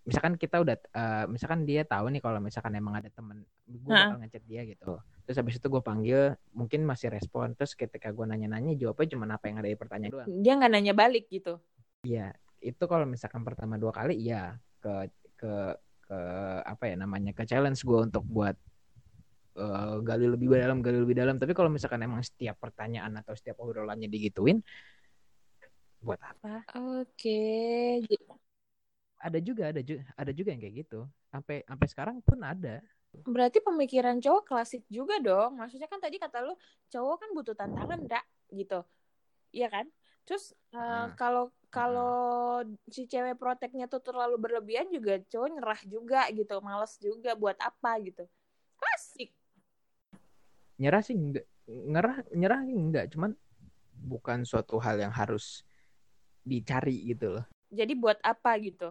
misalkan 0.08 0.40
kita 0.40 0.56
udah 0.64 0.76
uh, 0.96 1.24
misalkan 1.28 1.68
dia 1.68 1.84
tahu 1.84 2.08
nih 2.08 2.24
kalau 2.24 2.40
misalkan 2.40 2.72
emang 2.76 2.96
ada 2.96 3.12
temen 3.12 3.44
gue 3.68 3.92
bakal 3.92 4.16
ngechat 4.24 4.44
dia 4.48 4.64
gitu. 4.64 4.96
Terus 5.28 5.36
habis 5.36 5.60
itu 5.60 5.68
gue 5.68 5.82
panggil 5.84 6.32
mungkin 6.56 6.88
masih 6.88 7.12
respon. 7.12 7.52
Terus 7.52 7.76
ketika 7.76 8.08
gue 8.08 8.24
nanya-nanya 8.24 8.72
jawabnya 8.80 9.12
cuma 9.12 9.28
apa 9.28 9.44
yang 9.52 9.60
ada 9.60 9.68
di 9.68 9.76
pertanyaan 9.76 10.12
doang. 10.16 10.28
Dia 10.40 10.52
nggak 10.56 10.72
nanya 10.72 10.94
balik 10.96 11.28
gitu? 11.28 11.60
Iya. 12.00 12.32
Itu 12.64 12.88
kalau 12.88 13.04
misalkan 13.04 13.44
pertama 13.44 13.76
dua 13.76 13.92
kali 13.92 14.16
iya. 14.16 14.56
Ke 14.80 15.12
ke 15.36 15.76
ke 16.08 16.20
apa 16.64 16.84
ya 16.88 16.96
namanya 16.96 17.36
ke 17.36 17.44
challenge 17.44 17.84
gue 17.84 18.00
untuk 18.08 18.24
buat 18.24 18.56
uh, 19.60 20.00
gali 20.00 20.24
lebih 20.24 20.48
dalam 20.56 20.80
gali 20.80 20.98
lebih 21.04 21.16
dalam. 21.18 21.36
Tapi 21.36 21.52
kalau 21.52 21.68
misalkan 21.68 22.00
emang 22.00 22.24
setiap 22.24 22.56
pertanyaan 22.56 23.12
atau 23.20 23.36
setiap 23.36 23.60
obrolannya 23.60 24.08
digituin 24.08 24.64
buat 26.00 26.20
apa? 26.22 26.64
Oke. 27.04 28.00
Okay. 28.00 28.24
ada 29.18 29.42
juga 29.42 29.74
ada 29.74 29.82
juga 29.82 30.06
ada 30.14 30.32
juga 30.32 30.48
yang 30.54 30.62
kayak 30.62 30.74
gitu. 30.86 31.00
Sampai 31.28 31.66
sampai 31.66 31.86
sekarang 31.90 32.16
pun 32.24 32.38
ada. 32.40 32.80
Berarti 33.26 33.58
pemikiran 33.58 34.22
cowok 34.22 34.46
klasik 34.46 34.86
juga 34.88 35.18
dong. 35.18 35.58
Maksudnya 35.58 35.90
kan 35.90 35.98
tadi 35.98 36.16
kata 36.22 36.44
lu 36.46 36.54
cowok 36.88 37.16
kan 37.20 37.30
butuh 37.34 37.54
tantangan 37.58 37.98
enggak 37.98 38.24
gitu. 38.54 38.80
Iya 39.50 39.68
kan? 39.68 39.86
Terus 40.22 40.54
uh, 40.72 40.78
nah. 40.78 41.06
kalau 41.18 41.50
kalau 41.68 42.64
si 42.88 43.04
cewek 43.04 43.36
proteknya 43.36 43.84
tuh 43.84 44.00
terlalu 44.00 44.40
berlebihan 44.40 44.88
juga 44.88 45.20
cowok 45.28 45.48
nyerah 45.52 45.80
juga 45.84 46.20
gitu 46.32 46.54
males 46.64 46.96
juga 46.96 47.36
buat 47.36 47.56
apa 47.60 48.00
gitu. 48.00 48.24
Klasik. 48.80 49.30
Nyerah 50.80 51.02
sih 51.04 51.16
enggak 51.16 51.46
nyerah 51.68 52.16
nyerah 52.32 52.60
enggak 52.64 53.06
cuman 53.12 53.36
bukan 53.92 54.48
suatu 54.48 54.80
hal 54.80 54.96
yang 54.96 55.12
harus 55.12 55.66
dicari 56.40 57.12
gitu 57.12 57.36
loh. 57.38 57.44
Jadi 57.68 57.92
buat 57.92 58.16
apa 58.24 58.56
gitu? 58.64 58.88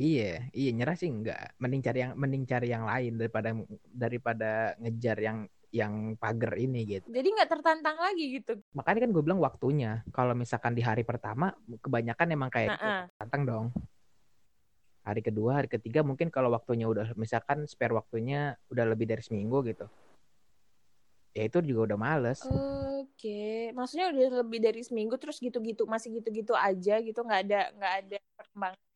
Iya 0.00 0.48
iya 0.56 0.70
nyerah 0.72 0.96
sih 0.96 1.12
enggak 1.12 1.52
mending 1.60 1.82
cari 1.84 1.98
yang 2.00 2.12
mending 2.16 2.44
cari 2.48 2.72
yang 2.72 2.88
lain 2.88 3.20
daripada 3.20 3.52
daripada 3.92 4.50
ngejar 4.80 5.18
yang 5.20 5.38
yang 5.70 6.18
pagar 6.18 6.58
ini 6.58 6.98
gitu. 6.98 7.06
Jadi 7.10 7.28
nggak 7.30 7.50
tertantang 7.50 7.94
lagi 7.98 8.42
gitu. 8.42 8.58
Makanya 8.74 9.06
kan 9.06 9.10
gue 9.14 9.22
bilang 9.22 9.40
waktunya. 9.42 10.02
Kalau 10.10 10.34
misalkan 10.34 10.74
di 10.74 10.82
hari 10.82 11.06
pertama, 11.06 11.54
kebanyakan 11.82 12.26
emang 12.34 12.50
kayak 12.50 12.74
gitu, 12.74 12.88
tantang 13.18 13.42
dong. 13.46 13.66
Hari 15.06 15.22
kedua, 15.24 15.62
hari 15.62 15.68
ketiga 15.70 16.04
mungkin 16.04 16.28
kalau 16.28 16.52
waktunya 16.52 16.84
udah 16.84 17.14
misalkan 17.16 17.64
spare 17.64 17.94
waktunya 17.94 18.58
udah 18.68 18.84
lebih 18.84 19.08
dari 19.08 19.22
seminggu 19.22 19.62
gitu. 19.64 19.86
Ya 21.30 21.46
itu 21.46 21.62
juga 21.62 21.94
udah 21.94 21.98
males. 21.98 22.42
Oke, 23.00 23.70
maksudnya 23.70 24.10
udah 24.10 24.42
lebih 24.42 24.58
dari 24.58 24.82
seminggu 24.82 25.14
terus 25.16 25.38
gitu-gitu 25.38 25.86
masih 25.86 26.18
gitu-gitu 26.18 26.52
aja 26.58 26.98
gitu 26.98 27.20
nggak 27.22 27.40
ada 27.46 27.60
nggak 27.78 27.94
ada 28.02 28.18
perkembangan 28.34 28.89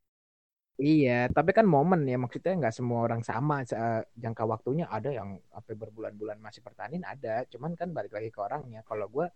Iya, 0.74 1.30
tapi 1.30 1.54
kan 1.54 1.66
momen 1.70 2.02
ya 2.10 2.18
maksudnya 2.18 2.50
nggak 2.58 2.74
semua 2.74 3.06
orang 3.06 3.22
sama 3.22 3.62
jangka 4.18 4.42
waktunya 4.42 4.90
ada 4.90 5.06
yang 5.14 5.38
apa 5.54 5.70
berbulan-bulan 5.70 6.42
masih 6.42 6.66
pertanin 6.66 7.06
ada, 7.06 7.46
cuman 7.46 7.78
kan 7.78 7.94
balik 7.94 8.10
lagi 8.10 8.34
ke 8.34 8.40
orangnya. 8.42 8.82
Kalau 8.82 9.06
gue 9.06 9.26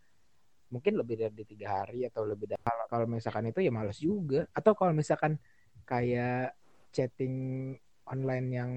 mungkin 0.74 0.92
lebih 0.98 1.14
dari 1.22 1.44
tiga 1.46 1.82
hari 1.82 2.10
atau 2.10 2.26
lebih 2.26 2.50
dari 2.50 2.62
kalau, 2.66 2.84
kalau 2.90 3.06
misalkan 3.06 3.46
itu 3.54 3.60
ya 3.62 3.70
males 3.70 3.98
juga. 4.02 4.50
Atau 4.50 4.74
kalau 4.74 4.90
misalkan 4.90 5.38
kayak 5.86 6.58
chatting 6.90 7.34
online 8.10 8.46
yang 8.50 8.72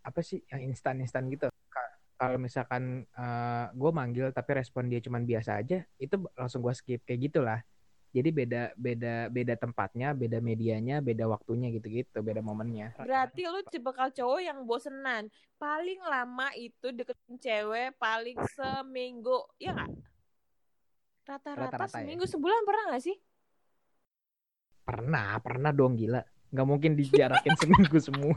apa 0.00 0.20
sih 0.24 0.40
yang 0.48 0.72
instan-instan 0.72 1.28
gitu. 1.28 1.52
Kalau 2.16 2.38
misalkan 2.40 3.04
uh, 3.20 3.68
gue 3.74 3.90
manggil 3.92 4.32
tapi 4.32 4.50
respon 4.56 4.88
dia 4.88 5.04
cuman 5.04 5.28
biasa 5.28 5.60
aja, 5.60 5.84
itu 6.00 6.14
langsung 6.40 6.64
gue 6.64 6.72
skip 6.72 7.04
kayak 7.04 7.20
gitulah 7.28 7.60
jadi 8.12 8.28
beda 8.28 8.62
beda 8.76 9.14
beda 9.32 9.54
tempatnya 9.56 10.12
beda 10.12 10.44
medianya 10.44 11.00
beda 11.00 11.24
waktunya 11.24 11.72
gitu-gitu 11.72 12.20
beda 12.20 12.44
momennya. 12.44 12.92
Berarti 13.00 13.48
lu 13.48 13.64
bakal 13.80 14.12
cowok 14.12 14.40
yang 14.44 14.68
bosenan. 14.68 15.32
Paling 15.56 15.96
lama 16.04 16.52
itu 16.52 16.92
deketin 16.92 17.40
cewek 17.40 17.96
paling 17.96 18.36
seminggu 18.52 19.48
ya 19.56 19.72
nggak? 19.72 19.90
Rata-rata 21.24 21.88
ya? 21.88 22.04
seminggu 22.04 22.28
ya? 22.28 22.30
sebulan 22.36 22.60
pernah 22.68 22.84
nggak 22.92 23.04
sih? 23.08 23.16
Pernah 24.84 25.28
pernah 25.40 25.72
dong 25.72 25.96
gila. 25.96 26.20
Nggak 26.52 26.68
mungkin 26.68 26.92
dijarakin 26.92 27.54
seminggu 27.64 27.96
semua. 27.96 28.36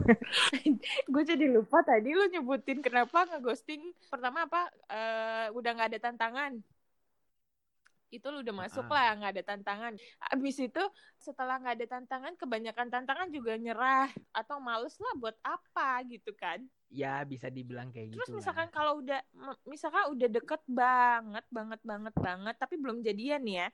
Gue 1.12 1.22
jadi 1.28 1.52
lupa 1.52 1.84
tadi 1.84 2.16
lu 2.16 2.24
nyebutin 2.32 2.80
kenapa 2.80 3.28
ngeghosting 3.28 3.92
pertama 4.08 4.48
apa 4.48 4.72
uh, 4.88 5.46
udah 5.52 5.70
nggak 5.76 5.88
ada 5.92 6.00
tantangan 6.00 6.64
itu 8.14 8.26
lu 8.30 8.42
udah 8.42 8.54
masuk 8.54 8.86
lah 8.86 9.18
nggak 9.18 9.32
ada 9.38 9.44
tantangan. 9.54 9.92
Abis 10.30 10.56
itu 10.62 10.82
setelah 11.18 11.58
nggak 11.58 11.74
ada 11.82 11.86
tantangan 11.98 12.32
kebanyakan 12.38 12.86
tantangan 12.88 13.28
juga 13.34 13.58
nyerah 13.58 14.10
atau 14.30 14.62
males 14.62 14.94
lah 14.98 15.14
buat 15.18 15.36
apa 15.42 16.06
gitu 16.06 16.30
kan. 16.38 16.62
Ya 16.86 17.26
bisa 17.26 17.50
dibilang 17.50 17.90
kayak 17.90 18.14
gitu 18.14 18.16
terus 18.22 18.30
misalkan 18.30 18.70
kalau 18.70 19.02
udah 19.02 19.18
misalkan 19.66 20.06
udah 20.14 20.28
deket 20.30 20.62
banget 20.70 21.46
banget 21.50 21.80
banget 21.82 22.14
banget 22.14 22.54
tapi 22.56 22.74
belum 22.78 23.02
jadian 23.02 23.42
ya. 23.46 23.68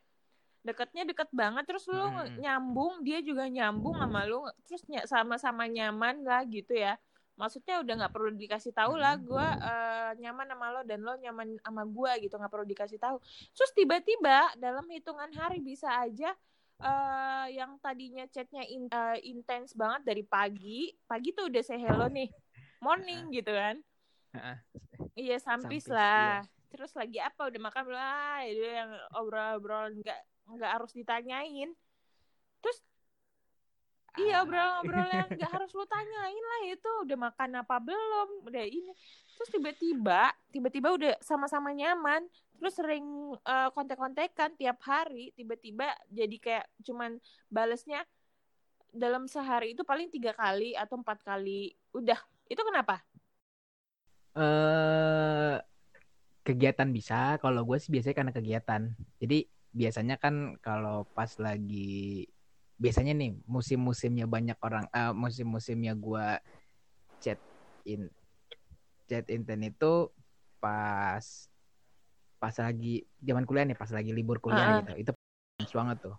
Deketnya 0.62 1.02
deket 1.02 1.26
banget 1.34 1.66
terus 1.66 1.84
lu 1.90 1.98
hmm. 1.98 2.38
nyambung 2.38 3.02
dia 3.02 3.18
juga 3.18 3.50
nyambung 3.50 3.98
sama 3.98 4.24
lu 4.24 4.46
terus 4.62 4.82
sama-sama 5.10 5.66
nyaman 5.66 6.22
lah 6.22 6.46
gitu 6.46 6.72
ya 6.78 6.94
maksudnya 7.42 7.82
udah 7.82 7.94
nggak 7.98 8.14
perlu 8.14 8.30
dikasih 8.38 8.70
tahu 8.70 8.94
lah 8.94 9.18
gue 9.18 9.46
uh, 9.58 10.14
nyaman 10.14 10.46
sama 10.46 10.66
lo 10.70 10.80
dan 10.86 11.02
lo 11.02 11.18
nyaman 11.18 11.58
sama 11.58 11.82
gue 11.82 12.12
gitu 12.22 12.38
nggak 12.38 12.52
perlu 12.54 12.66
dikasih 12.70 13.02
tahu. 13.02 13.18
Terus 13.50 13.70
tiba-tiba 13.74 14.54
dalam 14.62 14.86
hitungan 14.86 15.26
hari 15.34 15.58
bisa 15.58 15.90
aja 15.90 16.30
uh, 16.78 17.50
yang 17.50 17.82
tadinya 17.82 18.22
chatnya 18.30 18.62
in, 18.70 18.86
uh, 18.94 19.18
intens 19.26 19.74
banget 19.74 20.06
dari 20.06 20.22
pagi 20.22 20.94
pagi 21.10 21.34
tuh 21.34 21.50
udah 21.50 21.62
say 21.66 21.82
hello 21.82 22.06
nih 22.06 22.30
morning 22.78 23.34
gitu 23.34 23.50
kan. 23.50 23.82
Iya 25.18 25.42
sampis, 25.42 25.90
lah. 25.90 26.46
iya. 26.46 26.70
terus 26.72 26.94
lagi 26.96 27.20
apa 27.20 27.52
udah 27.52 27.60
makan 27.60 27.84
lah 27.92 28.48
itu 28.48 28.64
yang 28.64 28.96
obrol-obrol 29.12 29.92
nggak 29.98 30.20
nggak 30.46 30.70
harus 30.78 30.94
ditanyain. 30.94 31.74
Terus 32.62 32.78
Iya 34.20 34.44
obrolan-obrolan 34.44 35.24
yang 35.24 35.30
gak 35.40 35.52
harus 35.56 35.72
lu 35.72 35.84
tanyain 35.88 36.44
lah 36.44 36.60
itu. 36.68 36.90
Udah 37.08 37.16
makan 37.16 37.50
apa 37.64 37.76
belum? 37.80 38.44
Udah 38.44 38.64
ini. 38.64 38.92
Terus 39.36 39.48
tiba-tiba 39.48 40.32
tiba-tiba 40.52 40.88
udah 40.92 41.12
sama-sama 41.24 41.72
nyaman. 41.72 42.28
Terus 42.60 42.74
sering 42.76 43.04
uh, 43.40 43.68
kontek-kontekan 43.72 44.52
tiap 44.60 44.84
hari. 44.84 45.32
Tiba-tiba 45.32 45.96
jadi 46.12 46.36
kayak 46.36 46.66
cuman 46.84 47.16
balesnya 47.48 48.04
dalam 48.92 49.24
sehari 49.24 49.72
itu 49.72 49.80
paling 49.88 50.12
tiga 50.12 50.36
kali 50.36 50.76
atau 50.76 51.00
empat 51.00 51.24
kali. 51.24 51.72
Udah. 51.96 52.20
Itu 52.52 52.60
kenapa? 52.68 53.00
Eh 54.36 54.44
uh, 54.44 55.56
kegiatan 56.44 56.92
bisa. 56.92 57.40
Kalau 57.40 57.64
gue 57.64 57.80
sih 57.80 57.88
biasanya 57.88 58.16
karena 58.20 58.32
kegiatan. 58.36 58.82
Jadi 59.16 59.48
biasanya 59.72 60.20
kan 60.20 60.60
kalau 60.60 61.08
pas 61.16 61.32
lagi 61.40 62.28
biasanya 62.82 63.14
nih 63.14 63.38
musim-musimnya 63.46 64.26
banyak 64.26 64.58
orang 64.58 64.90
uh, 64.90 65.14
musim-musimnya 65.14 65.94
gua 65.94 66.42
chat 67.22 67.38
in 67.86 68.10
chat 69.06 69.22
inten 69.30 69.62
itu 69.62 70.10
pas 70.58 71.22
pas 72.42 72.54
lagi 72.58 73.06
zaman 73.22 73.46
kuliah 73.46 73.62
nih 73.70 73.78
pas 73.78 73.86
lagi 73.94 74.10
libur 74.10 74.42
kuliah 74.42 74.66
uh 74.66 74.76
gitu. 74.82 74.92
Itu 75.06 75.12
banget 75.78 76.02
tuh. 76.02 76.16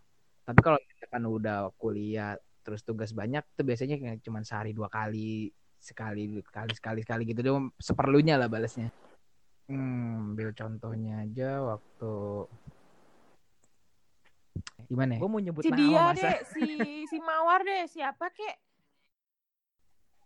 Tapi 0.48 0.60
kalau 0.63 0.79
misalkan 0.79 1.24
udah 1.27 1.60
kuliah 1.75 2.39
terus 2.63 2.79
tugas 2.88 3.12
banyak 3.12 3.43
tuh 3.60 3.67
biasanya 3.67 4.00
kayak 4.00 4.24
cuma 4.24 4.39
sehari 4.48 4.72
dua 4.72 4.88
kali 4.88 5.51
sekali 5.84 6.39
sekali 6.39 6.72
sekali 6.72 7.00
sekali 7.03 7.24
gitu. 7.27 7.43
Dia 7.43 7.60
seperlunya 7.75 8.39
lah 8.39 8.48
balasnya. 8.48 8.88
Hmm 9.67 10.32
ambil 10.34 10.55
contohnya 10.55 11.27
aja 11.27 11.60
waktu 11.62 12.12
Gimana? 14.88 15.17
Ya? 15.17 15.19
Gue 15.19 15.29
mau 15.29 15.41
nyebut 15.41 15.63
si 15.63 15.69
nama 15.72 15.81
dia 15.81 16.01
masa. 16.12 16.17
deh, 16.22 16.39
si 16.53 16.63
si 17.10 17.17
Mawar 17.19 17.62
deh, 17.65 17.83
siapa 17.89 18.25
kek? 18.29 18.55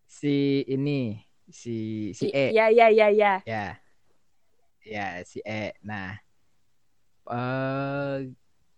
Si 0.07 0.63
ini, 0.67 1.19
si 1.48 2.10
si 2.12 2.31
E. 2.31 2.51
Ya 2.51 2.72
ya 2.72 2.88
ya 2.91 3.07
ya. 3.12 3.34
Ya. 3.43 3.79
Ya, 4.88 5.07
si 5.27 5.43
E. 5.43 5.75
Nah, 5.84 6.15
eh 7.27 7.36
uh, 7.36 8.17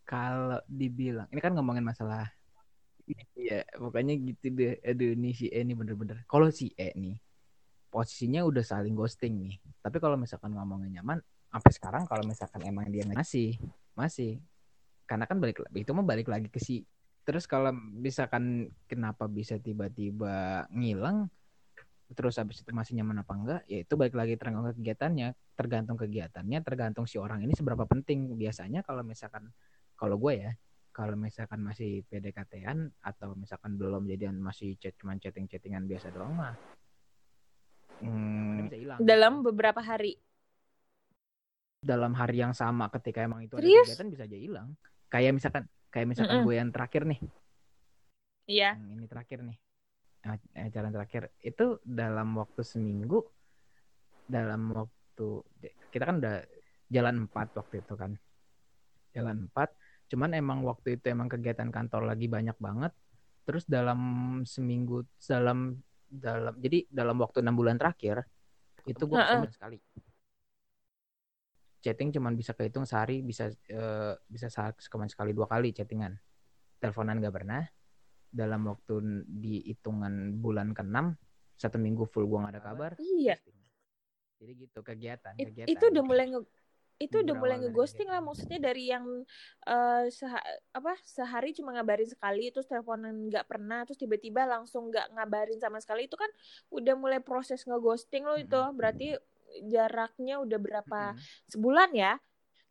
kalau 0.09 0.57
dibilang, 0.65 1.29
ini 1.29 1.37
kan 1.37 1.53
ngomongin 1.53 1.85
masalah 1.85 2.33
Iya, 3.33 3.65
pokoknya 3.73 4.13
gitu 4.21 4.53
deh. 4.53 4.77
Aduh, 4.85 5.17
nih 5.17 5.33
si 5.33 5.49
E 5.49 5.65
nih 5.65 5.73
bener-bener. 5.73 6.21
Kalau 6.29 6.53
si 6.53 6.69
E 6.77 6.93
nih, 6.93 7.17
posisinya 7.89 8.45
udah 8.45 8.61
saling 8.61 8.93
ghosting 8.93 9.41
nih. 9.41 9.55
Tapi 9.81 9.97
kalau 9.97 10.13
misalkan 10.13 10.53
ngomongin 10.53 11.01
nyaman, 11.01 11.17
sampai 11.49 11.71
sekarang 11.73 12.03
kalau 12.05 12.21
misalkan 12.21 12.61
emang 12.61 12.85
dia 12.93 13.09
masih, 13.09 13.57
masih 13.97 14.37
karena 15.09 15.25
kan 15.25 15.41
balik 15.41 15.65
itu 15.73 15.89
mau 15.97 16.05
balik 16.05 16.29
lagi 16.29 16.53
ke 16.53 16.61
si 16.61 16.85
terus 17.25 17.49
kalau 17.49 17.73
misalkan 17.73 18.69
kenapa 18.85 19.25
bisa 19.25 19.57
tiba-tiba 19.57 20.69
ngilang 20.69 21.25
terus 22.17 22.41
habis 22.41 22.65
itu 22.65 22.71
masih 22.73 22.97
nyaman 22.97 23.21
apa 23.21 23.33
enggak 23.37 23.61
ya 23.69 23.85
itu 23.85 23.93
balik 23.93 24.17
lagi 24.17 24.33
tergantung 24.33 24.73
kegiatannya. 24.73 25.29
Tergantung 25.53 25.97
kegiatannya 25.99 26.59
tergantung 26.65 27.05
si 27.05 27.21
orang 27.21 27.45
ini 27.45 27.53
seberapa 27.53 27.85
penting. 27.85 28.33
Biasanya 28.33 28.81
kalau 28.81 29.05
misalkan 29.05 29.53
kalau 29.93 30.17
gue 30.17 30.49
ya 30.49 30.51
kalau 30.89 31.13
misalkan 31.13 31.61
masih 31.61 32.01
PDKT-an 32.09 32.89
atau 33.05 33.37
misalkan 33.37 33.77
belum 33.77 34.09
jadian 34.09 34.41
masih 34.41 34.73
chat 34.81 34.97
cuman 34.97 35.21
chatting-chattingan 35.21 35.85
biasa 35.85 36.09
doang 36.11 36.33
mah 36.33 36.57
hmm, 38.01 38.65
bisa 38.65 38.77
hilang. 38.79 38.97
Dalam 38.99 39.33
beberapa 39.45 39.79
hari. 39.79 40.17
Dalam 41.79 42.11
hari 42.11 42.43
yang 42.43 42.51
sama 42.51 42.91
ketika 42.91 43.23
emang 43.23 43.45
itu 43.47 43.55
Serius? 43.55 43.85
ada 43.87 43.95
kegiatan 43.95 44.09
bisa 44.11 44.23
aja 44.27 44.35
hilang 44.39 44.69
kayak 45.09 45.33
misalkan 45.35 45.65
kayak 45.89 46.07
misalkan 46.07 46.39
mm 46.39 46.41
-mm. 46.45 46.47
gue 46.47 46.55
yang 46.55 46.69
terakhir 46.71 47.01
nih. 47.05 47.19
Iya. 48.49 48.71
Yeah. 48.77 48.93
ini 48.97 49.05
terakhir 49.09 49.39
nih. 49.45 49.57
Jalan 50.73 50.91
terakhir. 50.93 51.33
Itu 51.41 51.81
dalam 51.81 52.37
waktu 52.37 52.61
seminggu 52.61 53.25
dalam 54.29 54.69
waktu 54.73 55.27
kita 55.89 56.03
kan 56.05 56.21
udah 56.21 56.45
jalan 56.89 57.15
empat 57.25 57.47
waktu 57.57 57.81
itu 57.81 57.93
kan. 57.97 58.11
Jalan 59.13 59.49
empat. 59.49 59.73
Cuman 60.09 60.33
emang 60.37 60.61
waktu 60.65 60.97
itu 60.97 61.09
emang 61.09 61.29
kegiatan 61.29 61.69
kantor 61.69 62.09
lagi 62.09 62.29
banyak 62.29 62.57
banget. 62.57 62.93
Terus 63.45 63.65
dalam 63.65 64.01
seminggu 64.45 65.05
dalam 65.17 65.77
dalam 66.09 66.53
jadi 66.57 66.89
dalam 66.89 67.17
waktu 67.21 67.45
enam 67.45 67.53
bulan 67.53 67.77
terakhir 67.77 68.25
itu 68.89 69.05
gue 69.05 69.13
uh 69.13 69.45
-uh. 69.45 69.45
sekali 69.53 69.77
chatting 71.79 72.11
cuman 72.11 72.35
bisa 72.35 72.51
kehitung 72.55 72.83
sehari 72.83 73.23
bisa 73.23 73.51
uh, 73.71 74.13
bisa 74.27 74.47
sekali 74.51 75.07
sekali 75.09 75.31
dua 75.31 75.47
kali 75.47 75.71
chattingan. 75.75 76.15
Teleponan 76.79 77.19
gak 77.19 77.35
pernah. 77.35 77.63
Dalam 78.29 78.61
waktu 78.69 79.25
di 79.25 79.65
hitungan 79.65 80.37
bulan 80.37 80.71
ke-6 80.77 81.17
satu 81.59 81.75
minggu 81.75 82.07
full 82.07 82.23
gua 82.23 82.47
gak 82.47 82.55
ada 82.55 82.63
kabar 82.63 82.91
iya. 83.03 83.35
jadi 84.39 84.53
gitu 84.55 84.79
kegiatan 84.79 85.35
It, 85.35 85.51
kegiatan. 85.51 85.67
itu 85.75 85.83
udah 85.91 86.03
mulai 86.07 86.25
nge 86.31 86.41
itu 86.99 87.15
udah 87.23 87.35
mulai 87.39 87.55
ngeghosting 87.63 88.11
lah 88.11 88.19
maksudnya 88.19 88.59
dari 88.59 88.91
yang 88.91 89.07
uh, 89.63 90.03
seha 90.11 90.35
apa 90.75 90.99
sehari 91.07 91.55
cuma 91.55 91.71
ngabarin 91.71 92.03
sekali 92.03 92.51
terus 92.51 92.67
teleponan 92.67 93.31
nggak 93.31 93.47
pernah 93.47 93.87
terus 93.87 94.03
tiba-tiba 94.03 94.43
langsung 94.43 94.91
nggak 94.91 95.15
ngabarin 95.15 95.63
sama 95.63 95.79
sekali 95.79 96.11
itu 96.11 96.19
kan 96.19 96.27
udah 96.67 96.99
mulai 96.99 97.23
proses 97.23 97.63
ngeghosting 97.63 98.27
lo 98.27 98.35
itu. 98.35 98.59
Berarti 98.75 99.15
jaraknya 99.67 100.41
udah 100.41 100.59
berapa 100.61 101.17
sebulan 101.49 101.91
ya 101.95 102.17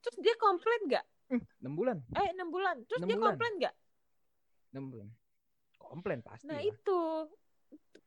terus 0.03 0.17
dia 0.23 0.35
komplain 0.39 0.83
nggak? 0.89 1.07
Enam 1.61 1.75
bulan. 1.77 1.99
Eh 2.17 2.33
enam 2.33 2.49
bulan. 2.49 2.77
Terus 2.89 3.05
6 3.05 3.09
dia 3.11 3.19
komplain 3.21 3.53
nggak? 3.61 3.75
Enam 4.73 4.85
bulan. 4.89 5.09
Komplain 5.77 6.21
pasti 6.25 6.49
nah 6.49 6.61
lah. 6.61 6.65
itu. 6.65 7.01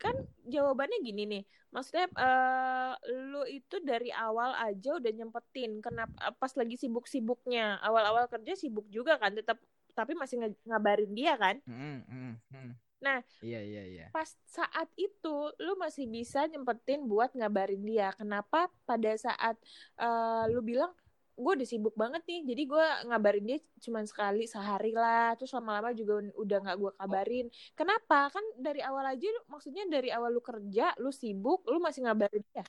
Kan 0.02 0.16
jawabannya 0.50 0.98
gini 1.06 1.24
nih. 1.30 1.44
Maksudnya 1.72 2.10
uh, 2.18 2.94
lu 3.06 3.46
itu 3.48 3.80
dari 3.86 4.10
awal 4.10 4.58
aja 4.58 4.98
udah 4.98 5.12
nyempetin. 5.14 5.80
Kenapa 5.80 6.16
eh, 6.18 6.34
pas 6.34 6.52
lagi 6.58 6.76
sibuk-sibuknya. 6.80 7.78
Awal-awal 7.86 8.26
kerja 8.28 8.58
sibuk 8.58 8.90
juga 8.90 9.22
kan 9.22 9.38
tetap 9.38 9.62
tapi 9.92 10.16
masih 10.16 10.40
ng 10.42 10.56
ngabarin 10.66 11.12
dia 11.14 11.36
kan? 11.36 11.60
Mm, 11.68 12.00
mm, 12.08 12.34
mm. 12.48 12.72
Nah 13.02 13.20
iya 13.42 13.60
iya 13.66 13.84
iya. 13.90 14.06
pas 14.14 14.30
saat 14.46 14.88
itu 14.94 15.36
lu 15.58 15.74
masih 15.82 16.06
bisa 16.06 16.46
nyempetin 16.46 17.10
buat 17.10 17.34
ngabarin 17.34 17.82
dia. 17.82 18.14
Kenapa 18.14 18.70
pada 18.86 19.12
saat 19.18 19.58
uh, 19.98 20.46
lu 20.48 20.62
bilang 20.62 20.94
gue 21.42 21.52
udah 21.58 21.66
sibuk 21.66 21.98
banget 21.98 22.22
nih 22.30 22.54
jadi 22.54 22.64
gue 22.70 22.86
ngabarin 23.10 23.46
dia 23.50 23.58
cuma 23.82 24.06
sekali 24.06 24.46
sehari 24.46 24.94
lah. 24.94 25.34
Terus 25.36 25.52
lama-lama 25.58 25.90
juga 25.98 26.22
udah 26.38 26.58
nggak 26.62 26.78
gue 26.78 26.92
kabarin. 27.02 27.46
Kenapa? 27.74 28.30
Kan 28.30 28.46
dari 28.62 28.86
awal 28.86 29.18
aja 29.18 29.28
maksudnya 29.50 29.90
dari 29.90 30.14
awal 30.14 30.30
lu 30.30 30.42
kerja 30.46 30.94
lu 31.02 31.10
sibuk 31.10 31.66
lu 31.66 31.82
masih 31.82 32.06
ngabarin 32.06 32.46
dia. 32.54 32.66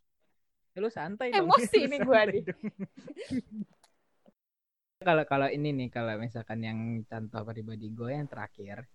Ya, 0.72 0.78
lu 0.80 0.88
santai 0.88 1.36
emosi 1.36 1.84
nih 1.84 2.00
gue 2.00 2.20
nih. 2.32 2.44
kalau 5.02 5.24
kalau 5.26 5.48
ini 5.50 5.74
nih 5.74 5.88
kalau 5.92 6.14
misalkan 6.16 6.62
yang 6.64 6.78
contoh 7.04 7.42
pribadi 7.44 7.90
gue 7.92 8.08
yang 8.14 8.30
terakhir 8.30 8.86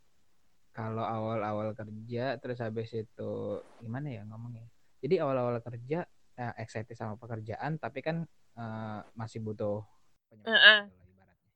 kalau 0.78 1.02
awal-awal 1.02 1.74
kerja 1.74 2.38
terus 2.38 2.62
habis 2.62 2.94
itu 2.94 3.34
gimana 3.82 4.14
ya 4.14 4.22
ngomongnya? 4.30 4.70
Jadi 5.02 5.18
awal-awal 5.18 5.58
kerja 5.66 6.06
eh, 6.38 6.54
excited 6.62 6.94
sama 6.94 7.18
pekerjaan 7.18 7.82
tapi 7.82 8.06
kan 8.06 8.30
uh, 8.54 9.02
masih 9.18 9.42
butuh 9.42 9.82
penyemangat 10.30 10.54
uh 10.54 10.94
-uh. 10.94 11.10
ibaratnya. 11.10 11.54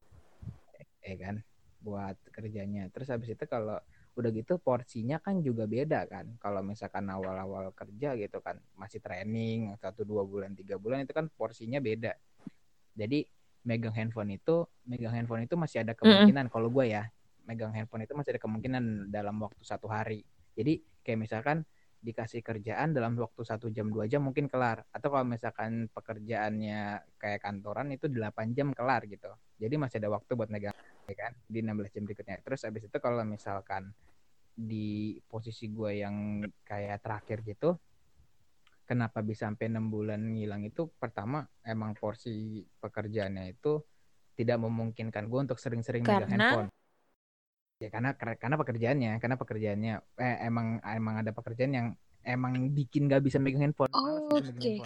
Eh 1.05 1.15
kan? 1.21 1.35
Buat 1.85 2.17
kerjanya. 2.33 2.89
Terus 2.89 3.13
habis 3.13 3.29
itu 3.29 3.45
kalau 3.45 3.77
udah 4.17 4.29
gitu 4.33 4.57
porsinya 4.57 5.21
kan 5.21 5.45
juga 5.45 5.69
beda 5.69 6.09
kan? 6.09 6.25
Kalau 6.41 6.65
misalkan 6.65 7.05
awal-awal 7.05 7.69
kerja 7.77 8.17
gitu 8.17 8.41
kan 8.41 8.57
masih 8.73 9.05
training 9.05 9.69
satu 9.77 10.01
dua 10.01 10.25
bulan 10.25 10.57
tiga 10.57 10.81
bulan 10.81 11.05
itu 11.05 11.13
kan 11.13 11.29
porsinya 11.37 11.77
beda. 11.77 12.17
Jadi 12.97 13.21
megang 13.69 13.93
handphone 13.93 14.33
itu 14.33 14.65
megang 14.89 15.13
handphone 15.13 15.45
itu 15.45 15.53
masih 15.53 15.85
ada 15.85 15.93
kemungkinan 15.93 16.33
mm 16.33 16.49
-hmm. 16.49 16.53
kalau 16.57 16.73
gue 16.73 16.89
ya 16.89 17.05
megang 17.45 17.73
handphone 17.73 18.05
itu 18.05 18.13
masih 18.13 18.37
ada 18.37 18.41
kemungkinan 18.41 19.09
dalam 19.09 19.37
waktu 19.41 19.61
satu 19.63 19.87
hari. 19.89 20.21
Jadi 20.53 20.81
kayak 21.01 21.19
misalkan 21.19 21.63
dikasih 22.01 22.41
kerjaan 22.41 22.97
dalam 22.97 23.13
waktu 23.13 23.45
satu 23.45 23.69
jam 23.69 23.93
dua 23.93 24.09
jam 24.09 24.25
mungkin 24.25 24.49
kelar. 24.49 24.81
Atau 24.89 25.13
kalau 25.13 25.25
misalkan 25.25 25.87
pekerjaannya 25.93 27.05
kayak 27.21 27.39
kantoran 27.45 27.93
itu 27.93 28.09
8 28.09 28.57
jam 28.57 28.73
kelar 28.73 29.05
gitu. 29.05 29.29
Jadi 29.61 29.75
masih 29.77 30.01
ada 30.01 30.09
waktu 30.09 30.31
buat 30.33 30.49
megang 30.49 30.73
ya 31.05 31.15
kan 31.17 31.33
di 31.45 31.61
16 31.61 31.93
jam 31.93 32.03
berikutnya. 32.09 32.37
Terus 32.41 32.61
abis 32.65 32.89
itu 32.89 32.97
kalau 32.97 33.21
misalkan 33.21 33.93
di 34.51 35.15
posisi 35.29 35.71
gue 35.71 36.03
yang 36.03 36.43
kayak 36.67 36.99
terakhir 36.99 37.39
gitu 37.47 37.79
kenapa 38.91 39.23
bisa 39.23 39.47
sampai 39.47 39.71
enam 39.71 39.87
bulan 39.87 40.19
ngilang 40.19 40.67
itu? 40.67 40.91
Pertama 40.99 41.47
emang 41.63 41.95
porsi 41.95 42.59
pekerjaannya 42.59 43.55
itu 43.55 43.79
tidak 44.35 44.59
memungkinkan 44.59 45.31
gue 45.31 45.39
untuk 45.47 45.55
sering-sering 45.55 46.03
megang 46.03 46.27
handphone 46.27 46.69
ya 47.81 47.89
karena 47.89 48.13
karena 48.13 48.55
pekerjaannya 48.61 49.11
karena 49.17 49.35
pekerjaannya 49.41 49.93
eh, 50.21 50.37
emang 50.45 50.77
emang 50.85 51.15
ada 51.25 51.33
pekerjaan 51.33 51.73
yang 51.73 51.87
emang 52.21 52.69
bikin 52.69 53.09
gak 53.09 53.25
bisa 53.25 53.41
megang 53.41 53.65
handphone. 53.65 53.89
Oh, 53.97 54.29
okay. 54.37 54.77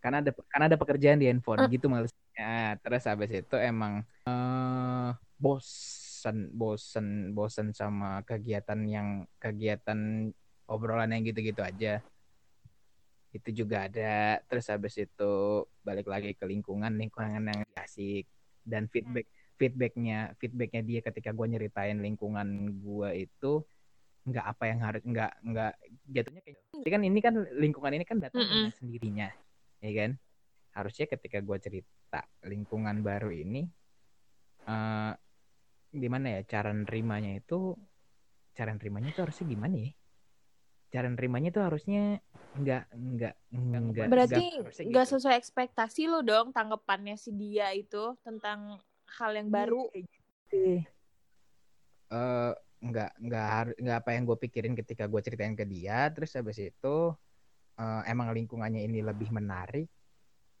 karena 0.00 0.24
ada 0.24 0.30
karena 0.48 0.64
ada 0.72 0.78
pekerjaan 0.80 1.20
di 1.20 1.28
handphone 1.28 1.64
uh. 1.64 1.68
gitu 1.68 1.88
malesnya 1.88 2.76
terus 2.84 3.08
habis 3.08 3.32
itu 3.32 3.56
emang 3.56 4.04
uh, 4.28 5.16
bosen 5.36 6.48
bosen 6.52 7.32
bosen 7.32 7.72
sama 7.76 8.20
kegiatan 8.24 8.80
yang 8.84 9.28
kegiatan 9.36 10.32
obrolan 10.64 11.12
yang 11.12 11.22
gitu-gitu 11.28 11.60
aja. 11.60 12.00
Itu 13.34 13.50
juga 13.52 13.90
ada. 13.90 14.40
Terus 14.48 14.66
habis 14.72 14.94
itu 14.96 15.32
balik 15.84 16.08
lagi 16.08 16.32
ke 16.32 16.44
lingkungan 16.48 16.96
lingkungan 16.96 17.44
yang 17.44 17.60
asik 17.76 18.24
dan 18.64 18.88
feedback. 18.88 19.28
hmm 19.28 19.42
feedbacknya 19.54 20.34
feedbacknya 20.38 20.82
dia 20.82 21.00
ketika 21.02 21.30
gue 21.30 21.46
nyeritain 21.46 21.98
lingkungan 22.02 22.78
gue 22.82 23.28
itu 23.28 23.62
nggak 24.24 24.46
apa 24.56 24.64
yang 24.72 24.80
harus 24.80 25.02
nggak 25.04 25.32
nggak 25.44 25.72
jatuhnya 26.08 26.40
kayak 26.40 26.58
jadi 26.80 26.90
kan 26.96 27.02
ini 27.04 27.20
kan 27.20 27.34
lingkungan 27.60 27.92
ini 27.92 28.04
kan 28.08 28.18
datang 28.18 28.40
mm 28.40 28.50
-mm. 28.50 28.66
sendirinya 28.80 29.28
ya 29.84 29.92
kan 29.92 30.10
harusnya 30.74 31.06
ketika 31.06 31.38
gue 31.44 31.56
cerita 31.60 32.20
lingkungan 32.48 33.04
baru 33.04 33.30
ini 33.30 33.68
uh, 34.64 35.12
gimana 35.94 36.40
ya 36.40 36.40
cara 36.48 36.72
nerimanya 36.72 37.36
itu 37.36 37.76
cara 38.56 38.72
nerimanya 38.74 39.12
itu 39.12 39.20
harusnya 39.22 39.46
gimana 39.46 39.76
ya 39.76 39.90
cara 40.94 41.06
nerimanya 41.10 41.48
itu 41.50 41.60
harusnya 41.62 42.02
nggak 42.54 42.84
nggak 42.94 43.34
nggak 43.50 44.06
berarti 44.08 44.44
nggak 44.62 45.06
gitu. 45.10 45.12
sesuai 45.18 45.36
ekspektasi 45.36 46.06
lo 46.06 46.22
dong 46.22 46.54
tanggapannya 46.54 47.18
si 47.18 47.34
dia 47.34 47.74
itu 47.74 48.14
tentang 48.22 48.78
hal 49.20 49.30
yang 49.34 49.48
iya, 49.48 49.54
baru 49.54 49.82
gitu. 49.94 50.62
uh, 52.12 52.52
nggak 52.84 53.10
nggak 53.16 53.46
harus 53.48 53.74
nggak 53.80 53.98
apa 54.04 54.10
yang 54.12 54.22
gue 54.28 54.38
pikirin 54.44 54.74
ketika 54.76 55.08
gue 55.08 55.20
ceritain 55.24 55.56
ke 55.56 55.64
dia 55.64 56.12
terus 56.12 56.36
habis 56.36 56.60
itu 56.60 56.96
uh, 57.80 58.02
emang 58.04 58.34
lingkungannya 58.36 58.84
ini 58.84 59.00
lebih 59.00 59.32
menarik 59.32 59.88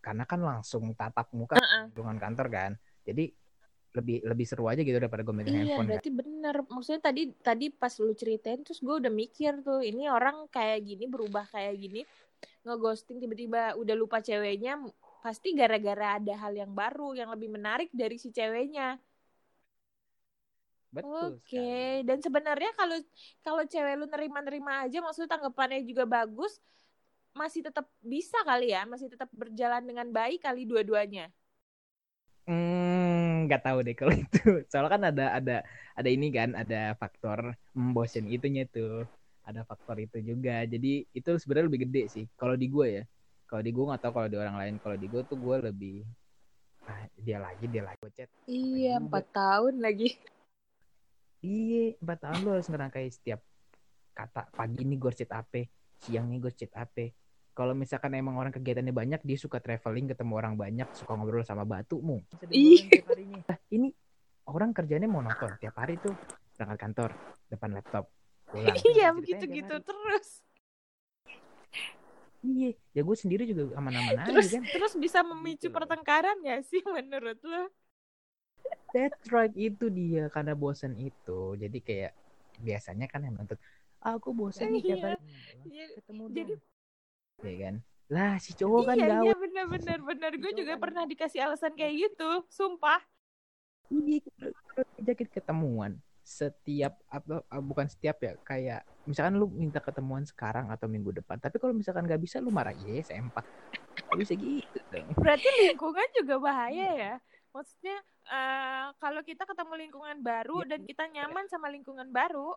karena 0.00 0.24
kan 0.24 0.40
langsung 0.40 0.92
tatap 0.96 1.32
muka 1.36 1.56
uh 1.56 1.64
-uh. 1.64 1.84
lingkungan 1.92 2.18
kantor 2.20 2.46
kan 2.48 2.70
jadi 3.04 3.28
lebih 3.94 4.26
lebih 4.26 4.46
seru 4.46 4.66
aja 4.66 4.82
gitu 4.82 4.98
daripada 4.98 5.22
gue 5.22 5.30
megang 5.30 5.54
iya, 5.54 5.78
handphone. 5.78 5.86
Iya 5.86 5.90
berarti 5.94 6.10
kan. 6.10 6.18
bener. 6.18 6.56
Maksudnya 6.66 7.00
tadi 7.00 7.22
tadi 7.38 7.66
pas 7.70 7.94
lu 8.02 8.10
ceritain 8.10 8.60
terus 8.66 8.82
gue 8.82 8.90
udah 8.90 9.12
mikir 9.14 9.62
tuh 9.62 9.86
ini 9.86 10.10
orang 10.10 10.50
kayak 10.50 10.82
gini 10.82 11.06
berubah 11.06 11.46
kayak 11.46 11.78
gini 11.78 12.02
ngeghosting 12.66 13.22
tiba-tiba 13.22 13.78
udah 13.78 13.94
lupa 13.94 14.18
ceweknya 14.18 14.82
pasti 15.24 15.56
gara-gara 15.56 16.20
ada 16.20 16.36
hal 16.36 16.52
yang 16.52 16.76
baru 16.76 17.16
yang 17.16 17.32
lebih 17.32 17.48
menarik 17.48 17.88
dari 17.96 18.20
si 18.20 18.28
ceweknya. 18.28 19.00
Betul. 20.92 21.40
Oke, 21.40 21.48
okay. 21.48 21.92
dan 22.04 22.20
sebenarnya 22.20 22.70
kalau 22.76 23.00
kalau 23.40 23.62
cewek 23.64 23.96
lu 23.96 24.06
nerima-nerima 24.06 24.84
aja 24.84 25.00
maksudnya 25.00 25.32
tanggapannya 25.32 25.80
juga 25.88 26.04
bagus, 26.04 26.60
masih 27.32 27.64
tetap 27.64 27.88
bisa 28.04 28.36
kali 28.44 28.76
ya, 28.76 28.84
masih 28.84 29.08
tetap 29.08 29.32
berjalan 29.32 29.82
dengan 29.82 30.12
baik 30.12 30.44
kali 30.44 30.68
dua-duanya. 30.68 31.32
Hmm, 32.44 33.48
nggak 33.48 33.64
tahu 33.64 33.80
deh 33.80 33.96
kalau 33.96 34.12
itu. 34.12 34.38
Soalnya 34.70 34.92
kan 34.92 35.02
ada 35.08 35.26
ada 35.40 35.56
ada 35.96 36.08
ini 36.12 36.28
kan, 36.30 36.52
ada 36.52 36.94
faktor 37.00 37.56
membosen 37.72 38.28
itunya 38.28 38.68
tuh. 38.68 39.08
Ada 39.48 39.64
faktor 39.66 39.98
itu 39.98 40.20
juga. 40.20 40.62
Jadi 40.68 41.08
itu 41.10 41.30
sebenarnya 41.40 41.68
lebih 41.72 41.82
gede 41.88 42.02
sih 42.12 42.24
kalau 42.36 42.54
di 42.54 42.68
gue 42.68 43.02
ya 43.02 43.04
kalau 43.54 43.62
di 43.62 43.70
gue 43.70 43.84
nggak 43.86 44.02
tahu 44.02 44.12
kalau 44.18 44.26
di 44.26 44.34
orang 44.34 44.56
lain. 44.58 44.74
Kalau 44.82 44.96
di 44.98 45.06
gue 45.06 45.22
tuh 45.22 45.38
gue 45.38 45.56
lebih 45.62 46.02
ah, 46.90 47.06
dia 47.22 47.38
lagi 47.38 47.70
dia 47.70 47.86
lagi 47.86 48.02
chat. 48.10 48.26
Iya 48.50 48.98
empat 48.98 49.30
tahun 49.30 49.78
lagi. 49.78 50.18
Iya 51.38 51.94
empat 52.02 52.18
tahun 52.18 52.38
lu 52.42 52.50
harus 52.58 52.66
ngerangkai 52.66 53.06
setiap 53.14 53.38
kata. 54.10 54.50
Pagi 54.50 54.82
ini 54.82 54.98
gue 54.98 55.14
chat 55.14 55.30
apa 55.30 55.62
siang 56.02 56.34
ini 56.34 56.42
gue 56.42 56.50
chat 56.50 56.74
apa 56.74 57.14
kalau 57.54 57.70
misalkan 57.78 58.18
emang 58.18 58.34
orang 58.34 58.50
kegiatannya 58.50 58.90
banyak 58.90 59.20
dia 59.22 59.38
suka 59.38 59.62
traveling 59.62 60.10
ketemu 60.10 60.34
orang 60.34 60.58
banyak 60.58 60.90
suka 60.90 61.14
ngobrol 61.14 61.46
sama 61.46 61.62
batu 61.62 62.02
mu 62.02 62.18
iya 62.50 63.06
nah, 63.46 63.58
ini. 63.70 63.94
Orang 64.44 64.76
kerjanya 64.76 65.06
monoton. 65.06 65.56
Tiap 65.56 65.78
hari 65.78 65.96
tuh 66.02 66.12
berangkat 66.58 66.78
kantor 66.90 67.10
depan 67.48 67.70
laptop 67.70 68.10
pulang. 68.50 68.74
Iya 68.98 69.14
begitu 69.14 69.46
gitu 69.46 69.78
terus 69.78 70.42
Iya, 72.44 72.66
ya 72.96 73.00
gue 73.08 73.16
sendiri 73.22 73.42
juga 73.50 73.62
aman-aman 73.80 74.16
aja 74.28 74.44
kan. 74.52 74.62
Terus 74.72 74.92
bisa 74.98 75.20
memicu 75.24 75.68
gitu 75.68 75.76
pertengkaran 75.76 76.36
gak 76.44 76.60
sih 76.68 76.80
menurut 76.96 77.38
lo? 77.44 77.70
That's 78.94 79.26
right, 79.34 79.50
itu 79.58 79.84
dia 79.90 80.30
karena 80.34 80.52
bosan 80.54 80.94
itu. 81.08 81.58
Jadi 81.62 81.78
kayak 81.82 82.12
biasanya 82.62 83.06
kan 83.10 83.20
yang 83.26 83.34
nonton, 83.38 83.58
aku 83.98 84.28
bosan 84.38 84.70
nih 84.70 84.82
tiap 84.86 85.00
hari 85.04 85.18
iya. 85.66 85.84
ketemu 85.98 86.24
jadi 86.36 86.54
ya 87.46 87.54
kan 87.62 87.74
lah 88.14 88.32
si 88.44 88.50
cowok 88.58 88.82
kan 88.90 88.98
iya 88.98 89.06
gawe 89.10 89.24
iya 89.24 89.32
bener 89.42 89.64
bener 89.74 89.98
bener 90.08 90.30
gue 90.40 90.52
juga 90.60 90.74
kan- 90.74 90.82
pernah 90.82 91.04
dikasih 91.10 91.40
alasan 91.44 91.72
kayak 91.78 91.94
gitu 92.08 92.28
sumpah 92.50 93.00
Iya, 93.92 94.16
kita 94.98 95.12
ketemuan 95.30 95.92
setiap 96.24 96.96
apa 97.12 97.44
ah, 97.52 97.60
bukan 97.60 97.86
setiap 97.92 98.16
ya 98.24 98.32
kayak 98.48 98.80
misalkan 99.08 99.34
lu 99.40 99.46
minta 99.52 99.78
ketemuan 99.84 100.24
sekarang 100.24 100.66
atau 100.72 100.86
minggu 100.88 101.10
depan 101.20 101.36
tapi 101.40 101.56
kalau 101.60 101.72
misalkan 101.76 102.04
nggak 102.08 102.20
bisa 102.24 102.40
lu 102.44 102.50
marah 102.52 102.72
ya 102.76 103.00
sempak 103.04 103.44
Nggak 104.08 104.18
bisa 104.24 104.34
gitu 104.36 104.78
dong 104.92 105.08
berarti 105.16 105.48
lingkungan 105.68 106.08
juga 106.18 106.34
bahaya 106.40 106.86
ya 106.94 107.14
maksudnya 107.54 107.96
eh, 108.28 108.84
kalau 108.98 109.20
kita 109.22 109.42
ketemu 109.46 109.74
lingkungan 109.88 110.18
baru 110.24 110.64
Iya. 110.64 110.70
dan 110.74 110.80
kita 110.88 111.04
nyaman 111.14 111.44
sama 111.52 111.68
lingkungan 111.70 112.08
baru 112.10 112.56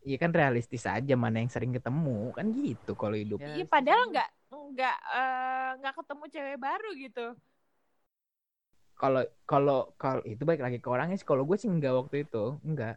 Iya 0.00 0.16
kan 0.16 0.32
realistis 0.32 0.88
aja 0.88 1.12
mana 1.12 1.44
yang 1.44 1.52
sering 1.52 1.76
ketemu 1.76 2.32
kan 2.32 2.46
gitu 2.56 2.96
kalau 2.96 3.16
hidup. 3.20 3.36
iya 3.36 3.64
padahal 3.68 4.02
nggak 4.12 4.28
nggak 4.72 4.96
eh, 5.16 5.68
nggak 5.78 5.94
ketemu 5.98 6.24
cewek 6.32 6.56
baru 6.56 6.88
gitu 6.96 7.26
Kalau 9.00 9.22
kalau 9.50 9.78
kalau 10.02 10.22
itu 10.32 10.42
baik 10.48 10.60
lagi 10.64 10.78
ke 10.84 10.88
orangnya 10.94 11.16
sih. 11.20 11.28
Kalau 11.30 11.42
gue 11.48 11.56
sih 11.62 11.70
enggak 11.74 11.92
waktu 12.00 12.16
itu, 12.28 12.44
enggak. 12.68 12.94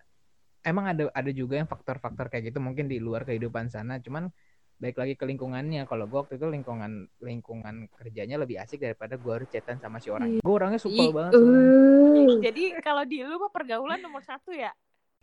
Emang 0.63 0.87
ada 0.87 1.11
ada 1.11 1.31
juga 1.31 1.59
yang 1.59 1.67
faktor-faktor 1.67 2.31
kayak 2.31 2.51
gitu 2.51 2.63
mungkin 2.63 2.87
di 2.87 2.97
luar 2.97 3.27
kehidupan 3.27 3.67
sana. 3.67 3.99
Cuman 3.99 4.31
baik 4.79 4.95
lagi 4.95 5.13
ke 5.15 5.23
lingkungannya. 5.23 5.83
Kalau 5.85 6.07
gue 6.07 6.19
waktu 6.23 6.35
itu 6.39 6.47
lingkungan 6.47 7.07
lingkungan 7.19 7.87
kerjanya 7.93 8.39
lebih 8.39 8.59
asik 8.59 8.79
daripada 8.79 9.19
gue 9.19 9.31
harus 9.31 9.47
chatan 9.51 9.79
sama 9.79 9.99
si 9.99 10.07
orang. 10.07 10.39
Gue 10.39 10.53
orangnya 10.55 10.79
supel 10.79 11.11
banget. 11.11 11.31
soalnya. 11.35 12.39
jadi 12.47 12.63
kalau 12.79 13.03
di 13.03 13.23
lu 13.23 13.35
mah 13.39 13.51
pergaulan 13.51 13.99
nomor 13.99 14.23
satu 14.23 14.51
ya 14.51 14.71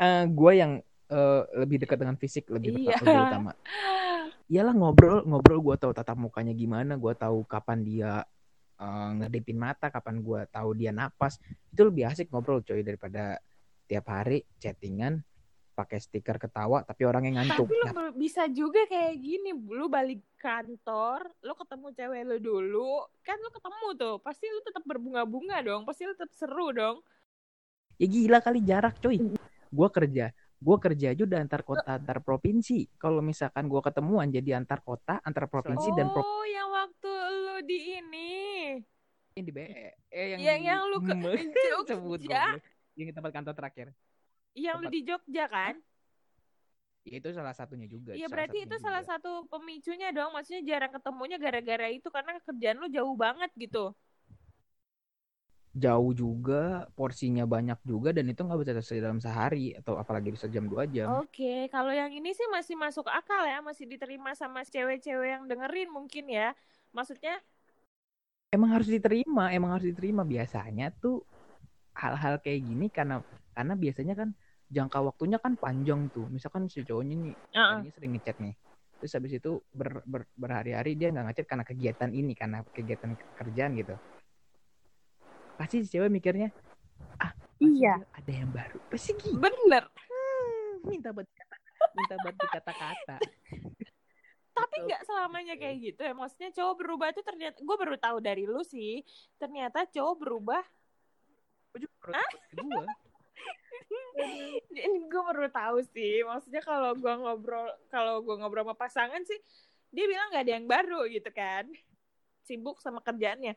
Eh, 0.01 0.25
gue 0.33 0.53
yang 0.57 0.81
eh, 1.13 1.43
lebih 1.61 1.85
dekat 1.85 2.01
dengan 2.01 2.17
fisik 2.17 2.49
lebih 2.49 2.73
Iya. 2.73 2.97
lebih 3.05 3.21
utama. 3.29 3.53
Iyalah 4.49 4.75
ngobrol 4.75 5.23
ngobrol 5.29 5.61
gue 5.61 5.77
tahu 5.77 5.93
tatap 5.93 6.17
mukanya 6.17 6.57
gimana, 6.57 6.97
gue 6.97 7.13
tahu 7.13 7.45
kapan 7.45 7.85
dia 7.85 8.13
eh, 8.81 9.11
ngedipin 9.21 9.61
mata, 9.61 9.93
kapan 9.93 10.25
gue 10.25 10.41
tahu 10.49 10.73
dia 10.73 10.89
napas. 10.93 11.37
Itu 11.69 11.89
lebih 11.93 12.09
asik 12.09 12.33
ngobrol 12.33 12.65
coy 12.65 12.81
daripada 12.81 13.37
tiap 13.85 14.09
hari 14.09 14.47
chattingan 14.57 15.21
pakai 15.81 15.97
stiker 15.97 16.37
ketawa 16.37 16.85
tapi 16.85 17.09
orang 17.09 17.33
yang 17.33 17.41
ngantuk. 17.41 17.65
tapi 17.65 17.73
lu 17.73 17.87
Nah, 17.89 18.13
bisa 18.13 18.45
juga 18.53 18.85
kayak 18.85 19.17
gini 19.17 19.51
lu 19.57 19.89
balik 19.89 20.21
kantor 20.37 21.25
lu 21.41 21.57
ketemu 21.57 21.87
cewek 21.97 22.23
lu 22.29 22.37
dulu 22.37 22.93
kan 23.25 23.41
lu 23.41 23.49
ketemu 23.49 23.87
tuh 23.97 24.15
pasti 24.21 24.45
lu 24.47 24.61
tetap 24.61 24.85
berbunga-bunga 24.85 25.57
dong 25.65 25.83
pasti 25.89 26.05
lu 26.05 26.13
tetap 26.13 26.33
seru 26.37 26.69
dong. 26.77 27.01
Ya 27.97 28.07
gila 28.09 28.39
kali 28.41 28.61
jarak 28.61 29.01
coy. 29.01 29.17
Gue 29.71 29.89
kerja 29.89 30.29
gue 30.61 30.77
kerja 30.77 31.17
aja 31.17 31.23
udah 31.25 31.39
antar 31.41 31.65
kota 31.65 31.97
antar 31.97 32.21
provinsi. 32.21 32.85
Kalau 33.01 33.25
misalkan 33.25 33.65
gue 33.65 33.81
ketemuan 33.81 34.29
jadi 34.29 34.61
antar 34.61 34.85
kota 34.85 35.17
antar 35.25 35.49
provinsi 35.49 35.89
oh 35.89 35.97
dan 35.97 36.07
provinsi 36.13 36.53
yang 36.53 36.69
waktu 36.69 37.13
lu 37.33 37.57
di 37.65 37.79
ini. 37.97 38.31
Di 39.41 39.49
BE 39.49 39.97
eh 40.13 40.37
yang 40.37 40.41
yang 40.45 40.59
di- 40.61 40.69
yang 40.69 40.81
lu 40.93 40.99
ke 41.01 41.15
sebut 41.89 42.21
goblok. 42.21 42.61
yang 42.99 43.07
di 43.09 43.15
tempat 43.17 43.33
kantor 43.33 43.55
terakhir 43.57 43.87
yang 44.55 44.77
lu 44.79 44.87
Tempat- 44.87 44.95
di 44.95 45.01
Jogja 45.09 45.45
kan 45.51 45.75
ya, 47.07 47.15
itu 47.21 47.29
salah 47.37 47.55
satunya 47.57 47.87
juga 47.89 48.13
Iya 48.17 48.27
berarti 48.33 48.57
itu 48.67 48.75
satunya 48.75 48.85
salah 48.85 49.03
juga. 49.03 49.11
satu 49.11 49.31
pemicunya 49.53 50.09
dong 50.17 50.31
maksudnya 50.35 50.63
jarang 50.71 50.93
ketemunya 50.97 51.37
gara-gara 51.45 51.87
itu 51.97 52.09
karena 52.17 52.33
kerjaan 52.47 52.77
lu 52.83 52.87
jauh 52.97 53.15
banget 53.25 53.51
gitu 53.63 53.79
jauh 55.85 56.11
juga 56.23 56.91
porsinya 56.99 57.45
banyak 57.55 57.79
juga 57.87 58.11
dan 58.17 58.27
itu 58.33 58.41
nggak 58.43 58.59
bisa 58.63 58.73
selesai 58.83 59.05
dalam 59.07 59.21
sehari 59.23 59.65
atau 59.79 59.95
apalagi 60.03 60.29
bisa 60.35 60.47
jam 60.51 60.67
dua 60.67 60.85
jam 60.91 61.11
Oke, 61.11 61.67
kalau 61.75 61.93
yang 62.01 62.13
ini 62.13 62.31
sih 62.39 62.45
masih 62.57 62.77
masuk 62.85 63.07
akal 63.09 63.43
ya, 63.49 63.59
masih 63.65 63.85
diterima 63.89 64.31
sama 64.37 64.61
cewek-cewek 64.69 65.29
yang 65.35 65.45
dengerin 65.51 65.89
mungkin 65.97 66.25
ya. 66.29 66.53
Maksudnya, 66.97 67.41
emang 68.55 68.71
harus 68.75 68.89
diterima 68.95 69.45
emang 69.57 69.71
harus 69.79 69.87
diterima 69.91 70.23
biasanya 70.33 70.87
tuh 71.03 71.17
hal-hal 72.03 72.35
kayak 72.45 72.61
gini 72.69 72.87
karena 72.97 73.17
karena 73.61 73.77
biasanya 73.77 74.17
kan 74.17 74.33
jangka 74.73 74.99
waktunya 75.05 75.37
kan 75.37 75.61
panjang 75.61 76.09
tuh 76.09 76.33
misalkan 76.33 76.65
si 76.73 76.81
cowoknya 76.81 77.15
nih 77.21 77.35
uh 77.37 77.77
tadinya 77.77 77.93
sering 77.93 78.13
ngechat 78.17 78.37
nih 78.41 78.57
terus 78.97 79.13
habis 79.13 79.33
itu 79.37 79.61
ber, 79.69 80.01
ber- 80.09 80.33
berhari-hari 80.33 80.97
dia 80.97 81.13
nggak 81.13 81.29
ngechat 81.29 81.47
karena 81.47 81.65
kegiatan 81.69 82.11
ini 82.17 82.33
karena 82.33 82.65
kegiatan 82.73 83.13
kerjaan 83.37 83.77
gitu 83.77 84.01
pasti 85.61 85.85
si 85.85 85.93
cewek 85.93 86.09
mikirnya 86.09 86.49
ah 87.21 87.37
Iya. 87.61 88.01
ada 88.17 88.33
yang 88.33 88.49
baru 88.49 88.81
pasti 88.89 89.13
gitu 89.21 89.37
bener. 89.37 89.85
Hmm, 89.93 90.89
minta 90.89 91.13
buat 91.13 91.29
kata 91.29 91.57
minta 91.93 92.15
buat 92.25 92.37
kata-kata 92.41 93.17
Tapi 94.51 94.77
Betul. 94.77 94.87
nggak 94.93 95.03
selamanya 95.09 95.55
kayak 95.57 95.77
gitu 95.81 96.01
ya. 96.05 96.13
Maksudnya 96.13 96.51
cowok 96.53 96.75
berubah 96.85 97.07
itu 97.15 97.23
ternyata, 97.25 97.57
gue 97.65 97.77
baru 97.81 97.97
tahu 97.97 98.19
dari 98.21 98.45
lu 98.45 98.61
sih. 98.61 99.01
Ternyata 99.41 99.89
cowok 99.89 100.15
berubah. 100.21 100.63
gue 101.71 101.87
juga 101.87 102.21
gue 102.51 102.85
Ini 104.71 104.99
gue 105.09 105.23
baru 105.23 105.49
tahu 105.51 105.83
sih. 105.91 106.23
Maksudnya 106.23 106.63
kalau 106.63 106.95
gue 106.95 107.15
ngobrol, 107.15 107.69
kalau 107.91 108.21
gue 108.23 108.35
ngobrol 108.39 108.65
sama 108.65 108.77
pasangan 108.77 109.23
sih, 109.25 109.39
dia 109.91 110.05
bilang 110.07 110.31
nggak 110.31 110.45
ada 110.47 110.53
yang 110.57 110.67
baru 110.69 111.01
gitu 111.11 111.31
kan. 111.33 111.67
Sibuk 112.45 112.79
sama 112.81 113.01
kerjaannya. 113.03 113.57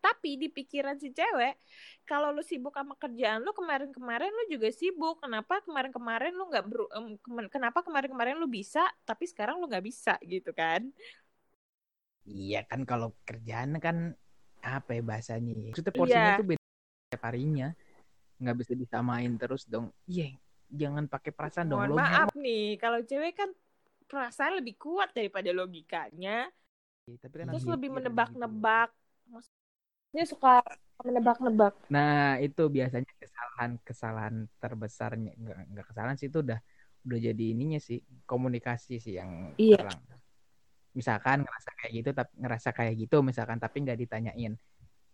Tapi 0.00 0.40
di 0.40 0.48
pikiran 0.48 0.96
si 0.96 1.12
cewek, 1.12 1.60
kalau 2.08 2.32
lu 2.32 2.40
sibuk 2.40 2.72
sama 2.72 2.96
kerjaan 2.96 3.44
lu 3.44 3.52
kemarin-kemarin 3.52 4.32
lu 4.32 4.44
juga 4.48 4.72
sibuk. 4.72 5.20
Kenapa 5.20 5.60
kemarin-kemarin 5.60 6.32
lu 6.32 6.48
nggak 6.48 6.64
beru- 6.64 6.88
kemen- 7.20 7.52
kenapa 7.52 7.84
kemarin-kemarin 7.84 8.40
lu 8.40 8.48
bisa, 8.48 8.80
tapi 9.04 9.28
sekarang 9.28 9.60
lu 9.60 9.68
nggak 9.68 9.84
bisa 9.84 10.16
gitu 10.24 10.56
kan? 10.56 10.88
iya 12.30 12.62
kan 12.62 12.84
kalau 12.86 13.16
kerjaan 13.26 13.80
kan 13.80 14.14
apa 14.60 14.90
ya 14.92 15.02
bahasanya 15.02 15.50
ya? 15.56 15.72
maksudnya 15.72 15.94
porsinya 15.96 16.30
Iya. 16.30 16.38
tuh 16.38 16.46
beda 16.46 16.62
setiap 17.08 17.22
harinya 17.26 17.68
nggak 18.40 18.56
bisa 18.56 18.72
disamain 18.72 19.30
terus 19.36 19.68
dong 19.68 19.92
iya 20.08 20.32
jangan 20.70 21.04
pakai 21.10 21.30
perasaan 21.34 21.66
dong 21.68 21.82
Mohon 21.82 21.90
lo 21.90 21.96
maaf 21.98 22.30
nih, 22.38 22.78
kalau 22.78 22.98
cewek 23.02 23.34
kan 23.34 23.50
perasaan 24.06 24.58
lebih 24.58 24.74
kuat 24.78 25.10
daripada 25.14 25.50
logikanya. 25.54 26.50
tapi 27.06 27.34
kan 27.42 27.46
Terus 27.50 27.66
lebih 27.66 27.90
gitu. 27.90 27.96
menebak-nebak. 27.98 28.90
Maksudnya 29.30 30.24
suka 30.26 30.62
menebak-nebak. 31.02 31.74
Nah, 31.90 32.38
itu 32.38 32.62
biasanya 32.70 33.10
kesalahan 33.18 33.70
kesalahan 33.82 34.34
terbesarnya 34.62 35.32
enggak 35.34 35.58
enggak 35.70 35.86
kesalahan 35.90 36.16
sih 36.18 36.28
itu 36.30 36.38
udah 36.42 36.58
udah 37.06 37.18
jadi 37.18 37.44
ininya 37.54 37.80
sih 37.82 37.98
komunikasi 38.30 39.02
sih 39.02 39.18
yang 39.18 39.54
Iya. 39.58 39.82
kurang. 39.82 40.00
Misalkan 40.94 41.38
ngerasa 41.46 41.70
kayak 41.78 41.92
gitu 42.02 42.10
tapi 42.14 42.32
ngerasa 42.38 42.68
kayak 42.74 42.94
gitu 42.98 43.16
misalkan 43.26 43.58
tapi 43.58 43.76
nggak 43.82 43.98
ditanyain. 44.06 44.54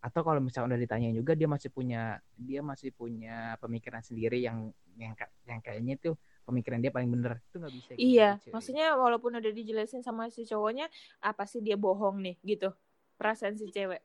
Atau 0.00 0.22
kalau 0.22 0.38
misalkan 0.38 0.70
udah 0.70 0.80
ditanyain 0.80 1.16
juga 1.16 1.32
dia 1.34 1.48
masih 1.50 1.70
punya 1.72 2.20
dia 2.36 2.60
masih 2.62 2.90
punya 2.94 3.56
pemikiran 3.58 4.00
sendiri 4.04 4.38
yang 4.42 4.70
yang 4.96 5.12
yang 5.44 5.60
kayaknya 5.60 5.94
tuh 5.98 6.14
pemikiran 6.46 6.78
dia 6.78 6.94
paling 6.94 7.10
bener. 7.10 7.42
Itu 7.50 7.58
nggak 7.58 7.74
bisa 7.74 7.90
Iya, 7.98 8.28
gitu, 8.38 8.44
cuy. 8.48 8.52
maksudnya 8.54 8.86
walaupun 8.94 9.32
udah 9.36 9.52
dijelasin 9.52 10.00
sama 10.06 10.30
si 10.30 10.46
cowoknya, 10.46 10.86
apa 11.20 11.44
sih 11.44 11.58
dia 11.60 11.74
bohong 11.74 12.22
nih 12.22 12.36
gitu. 12.46 12.70
Perasaan 13.18 13.58
si 13.58 13.66
cewek. 13.72 14.00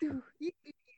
Tuh, 0.00 0.18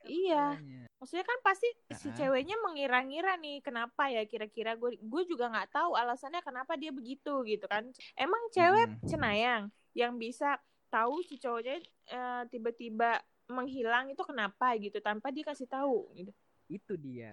Iya. 0.07 0.57
makanya. 0.57 0.87
Maksudnya 0.97 1.25
kan 1.29 1.39
pasti 1.45 1.69
si 1.93 2.09
ceweknya 2.17 2.57
mengira-ngira 2.65 3.37
nih 3.37 3.61
kenapa 3.61 4.09
ya 4.09 4.25
kira-kira 4.25 4.73
gue 4.73 4.97
gue 4.97 5.23
juga 5.29 5.45
nggak 5.53 5.69
tahu 5.69 5.93
alasannya 5.93 6.41
kenapa 6.41 6.73
dia 6.73 6.89
begitu 6.89 7.45
gitu 7.45 7.69
kan. 7.69 7.85
Emang 8.17 8.41
cewek 8.49 8.97
Mm-mm. 8.97 9.05
cenayang 9.05 9.63
yang 9.93 10.17
bisa 10.17 10.57
tahu 10.89 11.21
si 11.21 11.37
cowoknya 11.37 11.77
eh, 12.09 12.43
tiba-tiba 12.49 13.21
menghilang 13.47 14.11
itu 14.11 14.23
kenapa 14.27 14.75
gitu 14.75 14.99
tanpa 14.99 15.31
dia 15.31 15.43
kasih 15.47 15.67
tahu 15.67 16.11
gitu. 16.15 16.31
Itu 16.67 16.93
dia. 16.99 17.31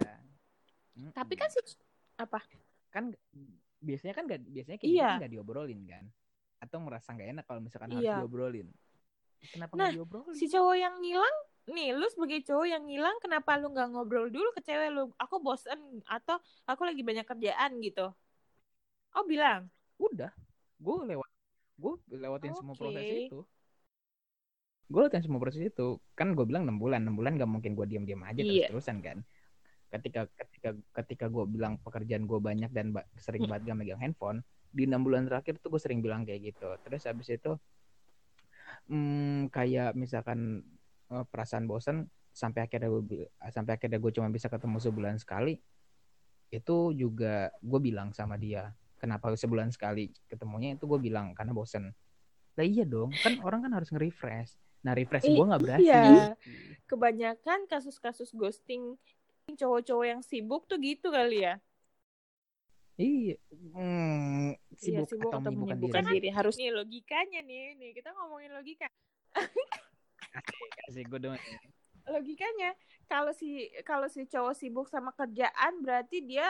Tapi 1.15 1.35
kan 1.35 1.51
si 1.51 1.59
apa? 2.15 2.39
kan 2.95 3.11
biasanya 3.83 4.15
kan 4.15 4.25
gak, 4.31 4.41
biasanya 4.47 4.79
kayak 4.79 4.93
Iya. 4.95 5.03
gitu 5.03 5.15
nggak 5.19 5.33
diobrolin 5.35 5.81
kan 5.83 6.05
atau 6.63 6.79
merasa 6.79 7.11
nggak 7.11 7.29
enak 7.35 7.45
kalau 7.45 7.61
misalkan 7.61 7.91
harus 7.91 8.07
Iya. 8.07 8.23
diobrolin 8.23 8.69
kenapa 9.51 9.73
Nah, 9.75 9.91
nggak 9.91 9.99
diobrolin 9.99 10.37
Si 10.39 10.47
cowok 10.47 10.77
yang 10.79 10.95
ngilang 11.03 11.37
nih 11.75 11.91
lu 11.97 12.07
sebagai 12.07 12.41
cowok 12.47 12.67
yang 12.71 12.87
ngilang 12.87 13.17
kenapa 13.19 13.59
lu 13.59 13.75
nggak 13.75 13.89
ngobrol 13.91 14.31
dulu 14.31 14.49
ke 14.55 14.63
cewek 14.63 14.95
lu 14.95 15.11
aku 15.19 15.43
bosen 15.43 16.01
atau 16.07 16.39
aku 16.71 16.87
lagi 16.87 17.03
banyak 17.03 17.27
kerjaan 17.27 17.83
gitu 17.83 18.15
oh 19.19 19.25
bilang 19.27 19.67
udah 19.99 20.31
gue 20.79 20.97
lewat 21.11 21.29
gue 21.75 21.93
lewatin 22.15 22.53
semua 22.55 22.79
proses 22.79 23.03
itu 23.03 23.41
gue 24.85 25.01
lewatin 25.01 25.25
semua 25.25 25.41
proses 25.41 25.65
itu 25.65 25.97
kan 26.13 26.37
gue 26.37 26.45
bilang 26.45 26.69
enam 26.69 26.77
bulan 26.77 27.01
enam 27.03 27.17
bulan 27.17 27.35
gak 27.35 27.49
mungkin 27.49 27.73
gue 27.73 27.87
diam 27.89 28.05
diam 28.05 28.21
aja 28.23 28.39
Iya. 28.39 28.69
terus 28.69 28.85
terusan 28.85 29.01
kan? 29.01 29.19
Ketika 29.89 30.21
ketika 30.35 30.71
ketika 30.93 31.27
gue 31.29 31.45
bilang 31.47 31.81
pekerjaan 31.81 32.27
gue 32.27 32.39
banyak 32.39 32.69
dan 32.69 32.93
ba- 32.93 33.09
sering 33.17 33.47
Hmm. 33.47 33.57
banget 33.57 33.73
gak 33.73 33.79
megang 33.79 34.01
handphone 34.01 34.39
di 34.75 34.85
enam 34.85 35.01
bulan 35.01 35.25
terakhir 35.25 35.57
tuh 35.59 35.73
gue 35.73 35.81
sering 35.81 36.03
bilang 36.03 36.27
kayak 36.27 36.53
gitu. 36.53 36.69
Terus 36.83 37.03
habis 37.07 37.31
itu 37.31 37.53
hmm, 38.91 39.49
kayak 39.49 39.95
misalkan 39.95 40.61
eh, 41.09 41.25
perasaan 41.25 41.65
bosan 41.65 42.05
sampai 42.35 42.67
akhirnya 42.67 42.91
gue 42.91 43.31
sampai 43.49 43.79
akhirnya 43.79 44.03
gue 44.03 44.13
cuma 44.13 44.27
bisa 44.29 44.51
ketemu 44.51 44.83
sebulan 44.83 45.17
sekali 45.17 45.55
itu 46.51 46.77
juga 46.93 47.51
gue 47.63 47.81
bilang 47.81 48.11
sama 48.11 48.35
dia 48.35 48.75
kenapa 48.99 49.31
sebulan 49.35 49.69
sekali 49.69 50.09
ketemunya? 50.25 50.75
Itu 50.75 50.89
gue 50.89 50.97
bilang 50.99 51.35
karena 51.35 51.53
bosen. 51.53 51.93
Lah 52.55 52.65
iya 52.65 52.83
dong 52.83 53.13
kan 53.13 53.37
orang 53.43 53.67
kan 53.67 53.73
harus 53.75 53.91
nge-refresh 53.91 54.55
nah 54.85 54.93
refresh 54.93 55.25
gue 55.25 55.47
nggak 55.49 55.63
berhasil 55.65 55.89
iya. 55.89 56.37
Kebanyakan 56.85 57.65
kasus-kasus 57.65 58.29
ghosting 58.37 59.01
cowok-cowok 59.57 60.07
yang 60.07 60.21
sibuk 60.21 60.69
tuh 60.69 60.77
gitu 60.77 61.09
kali 61.09 61.49
ya. 61.49 61.57
iya 62.95 63.35
hmm, 63.51 64.55
iya, 64.79 65.03
sibuk, 65.03 65.09
sibuk 65.11 65.33
atau 65.33 65.41
atau 65.43 65.51
menyibukkan 65.51 66.05
diri 66.07 66.29
diri. 66.29 66.29
Harus 66.31 66.55
nih 66.55 66.71
logikanya 66.71 67.41
nih, 67.43 67.75
nih 67.75 67.91
kita 67.97 68.13
ngomongin 68.15 68.53
logika. 68.55 68.87
asik 70.87 71.09
gue 71.09 71.21
dong 71.25 71.35
Logikanya 72.05 72.77
kalau 73.09 73.33
si 73.33 73.73
kalau 73.89 74.09
si 74.13 74.29
cowok 74.29 74.55
sibuk 74.61 74.87
sama 74.93 75.11
kerjaan 75.17 75.81
berarti 75.81 76.21
dia 76.21 76.45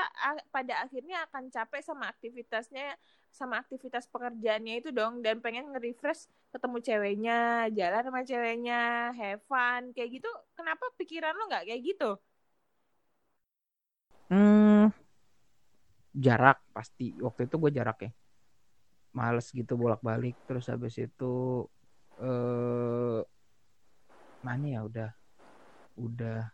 pada 0.51 0.83
akhirnya 0.83 1.23
akan 1.31 1.47
capek 1.55 1.83
sama 1.83 2.11
aktivitasnya 2.11 2.99
sama 3.31 3.63
aktivitas 3.63 4.07
pekerjaannya 4.11 4.83
itu 4.83 4.91
dong 4.95 5.23
dan 5.23 5.39
pengen 5.43 5.71
nge-refresh 5.71 6.27
ketemu 6.55 6.79
ceweknya, 6.87 7.39
jalan 7.75 8.03
sama 8.07 8.21
ceweknya, 8.27 9.11
have 9.19 9.43
fun 9.51 9.91
kayak 9.95 10.23
gitu. 10.23 10.31
Kenapa 10.59 10.85
pikiran 10.99 11.35
lo 11.39 11.47
nggak 11.51 11.67
kayak 11.71 11.83
gitu? 11.83 12.11
Hmm, 14.31 14.91
jarak 16.15 16.59
pasti. 16.75 17.15
Waktu 17.25 17.41
itu 17.51 17.57
gue 17.63 17.71
jarak 17.79 17.99
ya. 18.07 18.11
Males 19.15 19.47
gitu 19.55 19.73
bolak-balik. 19.79 20.35
Terus 20.47 20.67
habis 20.73 20.95
itu 20.99 21.33
eh 22.19 23.21
mana 24.45 24.67
ya 24.75 24.81
udah 24.89 25.11
udah 25.95 26.49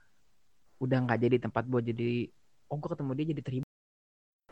udah 0.81 0.98
nggak 1.05 1.20
jadi 1.20 1.37
tempat 1.40 1.64
buat 1.68 1.85
jadi 1.85 2.29
oh 2.72 2.76
gue 2.81 2.90
ketemu 2.92 3.11
dia 3.16 3.26
jadi 3.37 3.42
terhibur. 3.44 3.72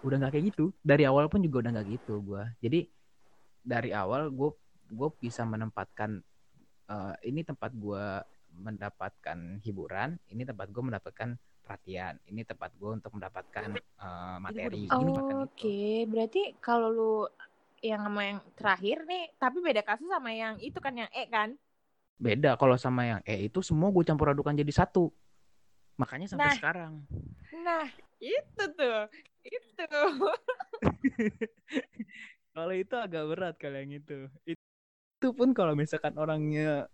Udah 0.05 0.17
nggak 0.21 0.33
kayak 0.37 0.45
gitu. 0.55 0.65
Dari 0.85 1.05
awal 1.09 1.27
pun 1.33 1.41
juga 1.41 1.67
udah 1.67 1.71
nggak 1.79 1.89
gitu 1.89 2.21
gue. 2.23 2.43
Jadi 2.61 2.81
dari 3.65 3.91
awal 3.93 4.33
gue 4.33 4.51
gue 4.89 5.09
bisa 5.21 5.45
menempatkan 5.45 6.21
eh, 6.89 7.15
ini 7.29 7.45
tempat 7.45 7.73
gue 7.77 8.05
mendapatkan 8.59 9.39
hiburan, 9.63 10.19
ini 10.33 10.43
tempat 10.43 10.73
gue 10.73 10.83
mendapatkan 10.83 11.37
perhatian, 11.63 12.17
ini 12.25 12.43
tempat 12.49 12.73
gue 12.81 12.91
untuk 12.97 13.13
mendapatkan 13.13 13.77
eh, 13.77 14.37
materi. 14.41 14.89
Makan 14.89 15.45
Oke, 15.45 15.69
gitu. 15.69 16.11
berarti 16.11 16.43
kalau 16.59 16.89
lu 16.89 17.15
yang 17.79 18.03
sama 18.03 18.23
yang 18.27 18.41
terakhir 18.59 19.07
nih, 19.07 19.31
tapi 19.39 19.63
beda 19.63 19.83
kasus 19.87 20.09
sama 20.11 20.35
yang 20.35 20.59
itu 20.59 20.79
kan 20.83 20.97
yang 20.97 21.11
E 21.15 21.31
kan? 21.31 21.55
Beda 22.19 22.59
kalau 22.59 22.75
sama 22.75 23.07
yang 23.07 23.21
eh 23.23 23.47
itu 23.47 23.63
semua 23.63 23.95
gue 23.95 24.03
campur 24.03 24.35
adukan 24.35 24.59
jadi 24.59 24.73
satu. 24.75 25.15
Makanya 25.99 26.27
sampai 26.27 26.51
Nah. 26.51 26.57
sekarang. 26.59 26.93
Nah, 27.55 27.87
itu 28.19 28.65
tuh. 28.75 29.01
Itu. 29.47 29.87
Kalau 32.59 32.75
itu 32.75 32.95
agak 32.99 33.25
berat 33.31 33.55
kalau 33.55 33.79
yang 33.79 34.03
itu. 34.03 34.27
Itu 34.43 35.31
pun 35.31 35.55
kalau 35.55 35.79
misalkan 35.79 36.11
orangnya 36.19 36.91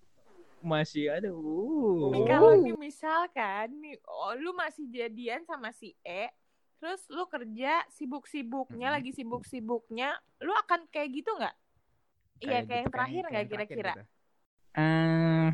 masih 0.61 1.09
ada. 1.09 1.33
Uh. 1.33 2.13
Nih 2.13 2.23
kalau 2.29 2.53
nih 2.61 2.77
misalkan 2.77 3.81
nih 3.81 3.97
oh, 4.05 4.37
lu 4.37 4.53
masih 4.53 4.85
jadian 4.93 5.41
sama 5.49 5.73
si 5.73 5.97
E, 6.05 6.29
terus 6.77 7.09
lu 7.09 7.25
kerja 7.33 7.81
sibuk-sibuknya, 7.89 8.93
Mhm. 8.93 8.95
lagi 9.01 9.11
sibuk-sibuknya, 9.17 10.21
lu 10.45 10.53
akan 10.53 10.85
kayak 10.93 11.17
gitu 11.17 11.33
nggak? 11.33 11.57
Iya, 12.45 12.49
kayak 12.49 12.61
yang 12.69 12.69
gitu, 12.69 12.93
terakhir 12.93 13.23
kayak 13.25 13.25
nggak 13.25 13.41
yang 13.41 13.49
terakhir 13.49 13.69
kira-kira? 13.73 13.93
gitu. 13.97 14.05
Eh, 14.75 15.49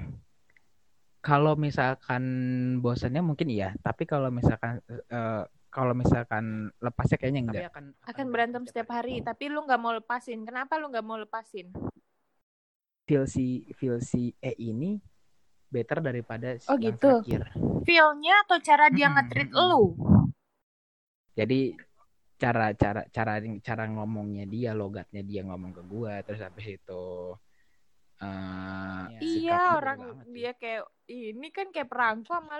kalau 1.21 1.53
misalkan 1.53 2.25
bosannya 2.81 3.21
mungkin 3.21 3.49
iya, 3.53 3.77
tapi 3.85 4.09
kalau 4.09 4.33
misalkan 4.33 4.81
eh, 4.89 5.45
kalau 5.71 5.95
misalkan 5.95 6.73
lepasnya 6.81 7.17
kayaknya 7.21 7.41
enggak. 7.45 7.65
akan, 7.71 7.85
Akan 8.11 8.27
berantem 8.33 8.65
setiap 8.67 8.89
hari, 8.91 9.23
tapi 9.23 9.53
lu 9.53 9.63
nggak 9.63 9.81
mau 9.81 9.93
lepasin. 9.95 10.43
Kenapa 10.49 10.81
lu 10.81 10.89
nggak 10.91 11.07
mau 11.07 11.21
lepasin? 11.21 11.71
Feel 13.07 13.25
si 13.27 13.67
feel 13.79 13.99
si 14.01 14.23
E 14.41 14.53
ini 14.71 14.97
better 15.75 15.99
daripada 16.09 16.57
si 16.59 16.71
Oh, 16.73 16.79
yang 16.81 16.97
gitu. 16.97 17.11
terakhir. 17.23 17.43
Feel-nya 17.87 18.35
atau 18.47 18.59
cara 18.61 18.87
dia 18.93 19.09
Mm-mm, 19.09 19.15
nge-treat 19.15 19.51
mm-mm. 19.53 19.71
lu? 19.71 19.83
Jadi 21.39 21.55
cara 22.43 22.65
cara 22.83 23.01
cara 23.17 23.33
cara 23.67 23.85
ngomongnya 23.95 24.45
dia, 24.55 24.71
logatnya 24.81 25.23
dia 25.31 25.41
ngomong 25.49 25.73
ke 25.77 25.83
gua, 25.93 26.13
terus 26.27 26.41
habis 26.47 26.67
itu 26.77 26.93
eh 28.21 29.05
Iya, 29.21 29.77
orang 29.77 30.01
beda 30.01 30.09
banget 30.09 30.27
sih. 30.27 30.33
dia 30.33 30.53
kayak 30.57 30.85
ini 31.09 31.49
kan 31.53 31.67
kayak 31.73 31.89
perangko 31.89 32.33
sama 32.33 32.57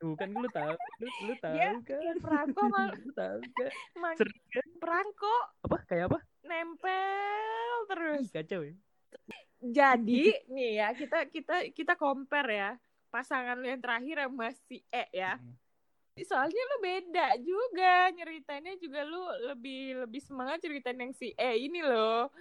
Tuh 0.00 0.12
kan 0.16 0.28
lu 0.32 0.48
tahu, 0.48 0.72
lu, 1.00 1.08
lu 1.28 1.34
tahu 1.36 1.54
Dia 1.56 1.70
kan? 1.84 2.16
perangko 2.20 2.60
sama 2.68 2.82
lu 2.96 3.12
tahu 3.12 3.38
kan? 3.56 3.72
Sering 4.16 4.40
kan? 4.48 4.68
perangko 4.80 5.34
Apa? 5.64 5.76
Kayak 5.84 6.04
apa? 6.12 6.18
nempel 6.40 7.72
terus. 7.88 8.20
Ih, 8.24 8.30
kacau 8.32 8.60
ya. 8.64 8.74
Jadi 9.60 10.24
nih 10.48 10.70
ya 10.80 10.88
kita 10.96 11.28
kita 11.28 11.56
kita 11.76 11.92
compare 12.00 12.48
ya 12.48 12.70
pasangan 13.12 13.60
lu 13.60 13.68
yang 13.68 13.82
terakhir 13.84 14.24
sama 14.24 14.48
si 14.64 14.80
E 14.88 15.04
ya. 15.12 15.36
Mm. 15.36 15.54
Soalnya 16.24 16.62
lu 16.64 16.76
beda 16.80 17.26
juga 17.40 18.08
nyeritainnya 18.12 18.74
juga 18.80 19.04
lu 19.04 19.20
lebih 19.52 20.04
lebih 20.08 20.20
semangat 20.24 20.64
ceritain 20.64 20.96
yang 20.96 21.12
si 21.12 21.36
E 21.36 21.50
ini 21.60 21.84
loh. 21.84 22.32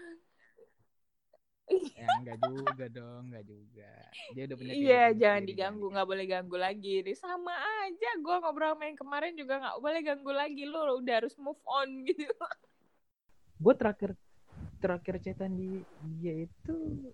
Ya 1.69 2.07
enggak 2.17 2.37
juga 2.41 2.85
dong, 2.89 3.21
enggak 3.29 3.45
juga. 3.45 3.91
Dia 4.33 4.43
udah 4.49 4.55
punya 4.57 4.71
Iya, 4.73 5.03
jangan 5.13 5.43
diganggu, 5.45 5.85
nggak 5.93 6.07
boleh 6.09 6.25
ganggu 6.25 6.57
lagi. 6.57 6.95
Nih 7.05 7.17
sama 7.17 7.53
aja, 7.85 8.09
gua 8.23 8.41
ngobrol 8.41 8.73
sama 8.73 8.83
yang 8.89 8.97
kemarin 8.97 9.33
juga 9.37 9.53
nggak 9.61 9.77
boleh 9.77 10.01
ganggu 10.01 10.31
lagi. 10.33 10.63
Lu 10.65 10.79
udah 10.99 11.15
harus 11.21 11.35
move 11.37 11.61
on 11.69 11.89
gitu. 12.09 12.25
gue 13.59 13.75
terakhir 13.75 14.15
terakhir 14.79 15.19
cetan 15.19 15.51
di 15.59 15.83
dia 15.99 16.47
itu 16.47 17.11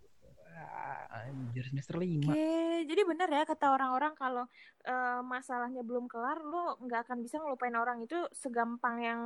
ah, 0.54 1.26
anjir 1.26 1.66
semester 1.66 1.98
lima 1.98 2.38
Oke, 2.38 2.86
jadi 2.86 3.02
benar 3.02 3.30
ya 3.34 3.44
kata 3.50 3.74
orang-orang 3.74 4.14
kalau 4.14 4.46
eh, 4.86 5.22
masalahnya 5.26 5.82
belum 5.82 6.06
kelar, 6.06 6.38
lu 6.46 6.86
nggak 6.86 7.10
akan 7.10 7.26
bisa 7.26 7.42
ngelupain 7.42 7.74
orang 7.74 8.06
itu 8.06 8.16
segampang 8.30 9.02
yang 9.02 9.22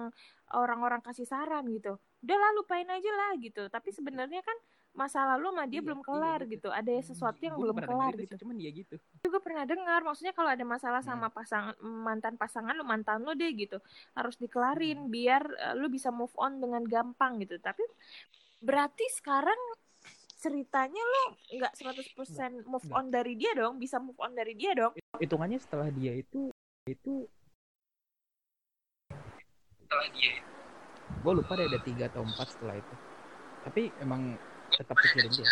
orang-orang 0.56 1.04
kasih 1.04 1.28
saran 1.28 1.68
gitu. 1.70 2.00
Udah 2.24 2.38
lah 2.40 2.52
lupain 2.56 2.88
aja 2.88 3.12
lah 3.12 3.36
gitu. 3.36 3.68
Tapi 3.68 3.90
sebenarnya 3.92 4.40
kan 4.40 4.58
masa 4.92 5.24
lalu 5.24 5.54
sama 5.54 5.64
dia 5.64 5.80
Iya, 5.80 5.86
belum 5.86 6.00
iya 6.00 6.08
kelar 6.08 6.40
gitu. 6.44 6.52
gitu. 6.58 6.70
Ada 6.70 6.92
sesuatu 7.04 7.40
yang 7.40 7.56
Gua 7.56 7.64
belum 7.70 7.78
kelar 7.80 8.14
gitu. 8.18 8.34
sih, 8.36 8.42
cuman 8.42 8.56
dia 8.56 8.72
gitu 8.72 8.96
juga 9.20 9.40
pernah 9.40 9.64
dengar 9.64 10.00
maksudnya 10.02 10.32
kalau 10.32 10.50
ada 10.50 10.64
masalah 10.64 11.02
Hmm. 11.04 11.12
sama 11.12 11.28
pasangan 11.30 11.76
mantan 11.80 12.34
pasangan 12.34 12.74
lu 12.74 12.82
mantan 12.82 13.22
lu 13.22 13.32
deh 13.34 13.52
gitu 13.52 13.78
harus 14.14 14.36
dikelarin 14.36 15.08
biar 15.08 15.44
eh, 15.46 15.76
lu 15.76 15.88
bisa 15.88 16.10
move 16.10 16.32
on 16.36 16.58
dengan 16.58 16.82
gampang 16.84 17.38
gitu 17.40 17.60
tapi 17.60 17.84
berarti 18.58 19.06
sekarang 19.14 19.60
ceritanya 20.34 21.04
lu 21.04 21.24
nggak 21.54 21.74
100% 21.76 22.16
move 22.66 22.80
Nggak. 22.82 22.96
on 22.96 23.06
dari 23.08 23.34
dia 23.36 23.52
dong 23.54 23.76
bisa 23.76 24.00
move 24.00 24.18
on 24.18 24.32
dari 24.32 24.56
dia 24.56 24.72
dong 24.72 24.96
hitungannya 25.20 25.60
setelah 25.60 25.92
dia 25.92 26.16
itu 26.16 26.48
itu 26.86 27.28
setelah 29.80 30.08
dia 30.12 30.34
gue 31.20 31.34
lupa 31.36 31.52
deh 31.54 31.68
ada 31.68 31.80
tiga 31.82 32.08
atau 32.08 32.24
empat 32.24 32.48
setelah 32.50 32.80
itu 32.80 32.96
tapi 33.62 33.92
emang 34.00 34.40
tetap 34.76 34.96
pikirin 34.98 35.32
dia. 35.34 35.50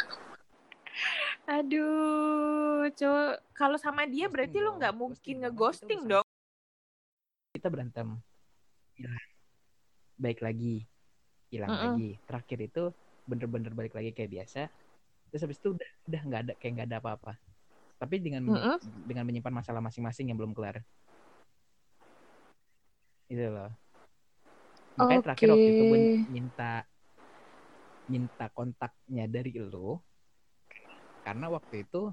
Aduh 1.47 2.91
cowok 2.91 3.31
kalau 3.55 3.77
sama 3.79 4.03
dia 4.03 4.27
Ghosting 4.27 4.33
berarti 4.33 4.57
lu 4.59 4.69
nggak 4.75 4.95
mungkin 4.95 5.35
ngeghosting 5.43 6.01
dong. 6.05 6.25
kita 7.55 7.73
berantem. 7.73 8.21
Hilang 8.97 9.25
baik 10.17 10.39
lagi. 10.41 10.85
Hilang 11.49 11.71
Mm-mm. 11.71 11.83
lagi. 11.95 12.09
Terakhir 12.27 12.59
itu 12.61 12.83
bener-bener 13.25 13.71
balik 13.73 13.93
lagi 13.97 14.11
kayak 14.13 14.31
biasa. 14.33 14.69
Terus 15.31 15.41
habis 15.43 15.57
itu 15.59 15.73
udah 15.73 15.89
udah 16.07 16.21
nggak 16.27 16.41
ada 16.45 16.53
kayak 16.59 16.71
nggak 16.77 16.87
ada 16.91 16.97
apa-apa. 17.01 17.33
Tapi 17.97 18.15
dengan 18.21 18.43
Mm-mm. 18.45 18.77
dengan 19.07 19.23
menyimpan 19.25 19.53
masalah 19.55 19.81
masing-masing 19.81 20.29
yang 20.29 20.37
belum 20.37 20.53
kelar. 20.53 20.83
Itu 23.31 23.47
loh. 23.49 23.71
Makanya 24.97 25.21
terakhir 25.29 25.47
waktu 25.53 25.69
itu 25.77 25.83
gue 25.85 25.99
Oke. 26.01 26.17
minta 26.33 26.73
minta 28.07 28.47
kontaknya 28.51 29.27
dari 29.27 29.51
lo 29.59 30.01
karena 31.27 31.51
waktu 31.51 31.83
itu 31.83 32.07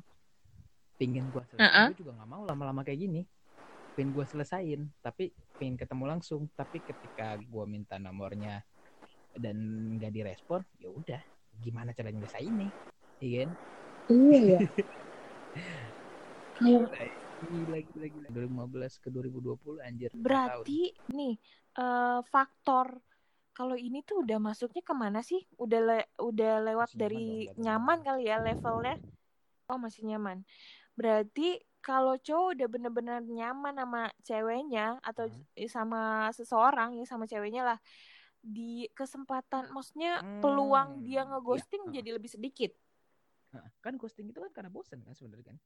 pingin 0.98 1.30
gue 1.30 1.42
selesai 1.46 1.70
Uh-uh. 1.70 1.86
gue 1.94 1.98
juga 2.02 2.12
nggak 2.18 2.30
mau 2.30 2.42
lama-lama 2.42 2.82
kayak 2.82 2.98
gini. 2.98 3.22
Pengen 3.94 4.10
gue 4.10 4.26
selesain 4.26 4.80
tapi 4.98 5.30
pengen 5.54 5.78
ketemu 5.78 6.04
langsung. 6.10 6.50
Tapi 6.58 6.82
ketika 6.82 7.38
gue 7.38 7.64
minta 7.70 7.94
nomornya 8.02 8.58
dan 9.38 9.54
nggak 9.98 10.10
direspon 10.10 10.62
ya 10.82 10.90
udah 10.90 11.22
gimana 11.62 11.94
caranya 11.94 12.22
nyelesain 12.22 12.54
nih? 12.58 12.72
Iya 13.22 13.36
kan? 13.38 13.50
Iya 14.10 14.58
ya 16.62 16.78
gila 17.44 17.78
gila 17.82 18.06
gila 18.08 18.28
2015 18.30 19.02
ke 19.02 19.08
2020 19.10 19.78
anjir. 19.82 20.10
Berarti 20.14 20.90
nih 21.14 21.34
eh, 21.78 22.20
faktor 22.26 22.98
kalau 23.54 23.78
ini 23.78 24.02
tuh 24.02 24.26
udah 24.26 24.38
masuknya 24.42 24.82
ke 24.82 24.94
mana 24.94 25.20
sih? 25.22 25.40
Udah 25.56 25.80
le- 25.80 26.10
udah 26.18 26.52
lewat 26.66 26.90
Masih 26.90 26.98
nyaman 26.98 27.02
dari 27.02 27.26
nyaman 27.56 27.98
masalah. 28.02 28.06
kali 28.06 28.22
ya 28.26 28.36
levelnya. 28.42 28.96
Oh 29.70 29.78
masih 29.78 30.02
nyaman. 30.10 30.38
Berarti 30.98 31.48
kalau 31.80 32.14
cowok 32.16 32.48
udah 32.58 32.66
bener-bener 32.68 33.20
nyaman 33.24 33.74
sama 33.76 34.02
ceweknya 34.24 34.98
atau 35.04 35.28
Hmm. 35.28 35.68
sama 35.68 36.02
seseorang 36.32 36.96
ya 36.98 37.04
sama 37.04 37.24
ceweknya 37.28 37.62
lah, 37.64 37.78
di 38.44 38.88
kesempatan 38.92 39.72
maksudnya 39.72 40.20
peluang 40.40 41.00
dia 41.04 41.24
Hmm, 41.24 41.30
ngeghosting 41.32 41.82
iya, 41.88 42.00
jadi 42.00 42.10
lebih 42.16 42.30
sedikit. 42.32 42.72
Kan 43.84 43.94
ghosting 44.00 44.32
itu 44.32 44.40
kan 44.40 44.50
karena 44.52 44.70
bosen 44.72 45.00
kan 45.04 45.14
sebenarnya 45.14 45.54
kan 45.54 45.56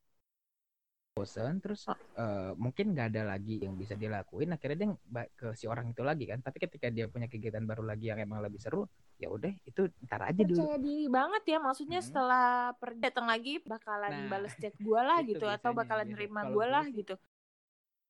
bosen 1.13 1.59
terus 1.59 1.89
eh, 2.15 2.53
mungkin 2.55 2.95
nggak 2.95 3.09
ada 3.11 3.23
lagi 3.27 3.59
yang 3.59 3.75
bisa 3.75 3.99
dilakuin 3.99 4.55
akhirnya 4.55 4.77
dia 4.79 4.89
ke 5.35 5.51
si 5.59 5.67
orang 5.67 5.91
itu 5.91 6.03
lagi 6.05 6.29
kan 6.29 6.39
tapi 6.39 6.63
ketika 6.63 6.93
dia 6.93 7.11
punya 7.11 7.27
kegiatan 7.27 7.65
baru 7.65 7.83
lagi 7.83 8.13
yang 8.13 8.23
emang 8.23 8.39
lebih 8.39 8.61
seru 8.61 8.87
ya 9.19 9.27
udah 9.27 9.51
itu 9.67 9.91
ntar 10.07 10.23
aja 10.23 10.39
dulu 10.39 10.63
Percaya 10.63 10.79
diri 10.79 11.07
banget 11.11 11.43
ya 11.49 11.59
maksudnya 11.59 11.99
Hmm. 11.99 12.07
setelah 12.07 12.47
per 12.79 12.91
datang 12.95 13.27
lagi 13.27 13.59
bakalan 13.67 14.15
Nah, 14.15 14.31
bales 14.31 14.55
chat 14.55 14.75
gue 14.79 15.01
lah 15.01 15.19
itu 15.27 15.31
gitu 15.35 15.47
atau 15.47 15.71
biasanya, 15.75 15.79
bakalan 15.83 16.07
biasa. 16.07 16.15
nerima 16.15 16.41
gue 16.47 16.55
gue 16.55 16.65
lah 16.71 16.85
sih- 16.87 16.97
gitu. 17.03 17.15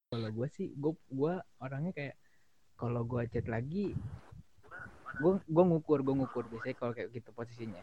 kalau 0.08 0.28
gue 0.32 0.48
sih 0.48 0.66
gue 0.72 0.92
gua 1.08 1.32
orangnya 1.60 1.92
kayak 1.92 2.16
kalau 2.76 3.02
gue 3.04 3.22
chat 3.28 3.46
lagi 3.48 3.96
gue 5.18 5.32
gue 5.48 5.64
ngukur 5.64 5.98
gue 6.04 6.14
ngukur 6.14 6.44
biasanya 6.46 6.76
kalau 6.76 6.92
kayak 6.92 7.08
gitu 7.10 7.30
posisinya 7.32 7.82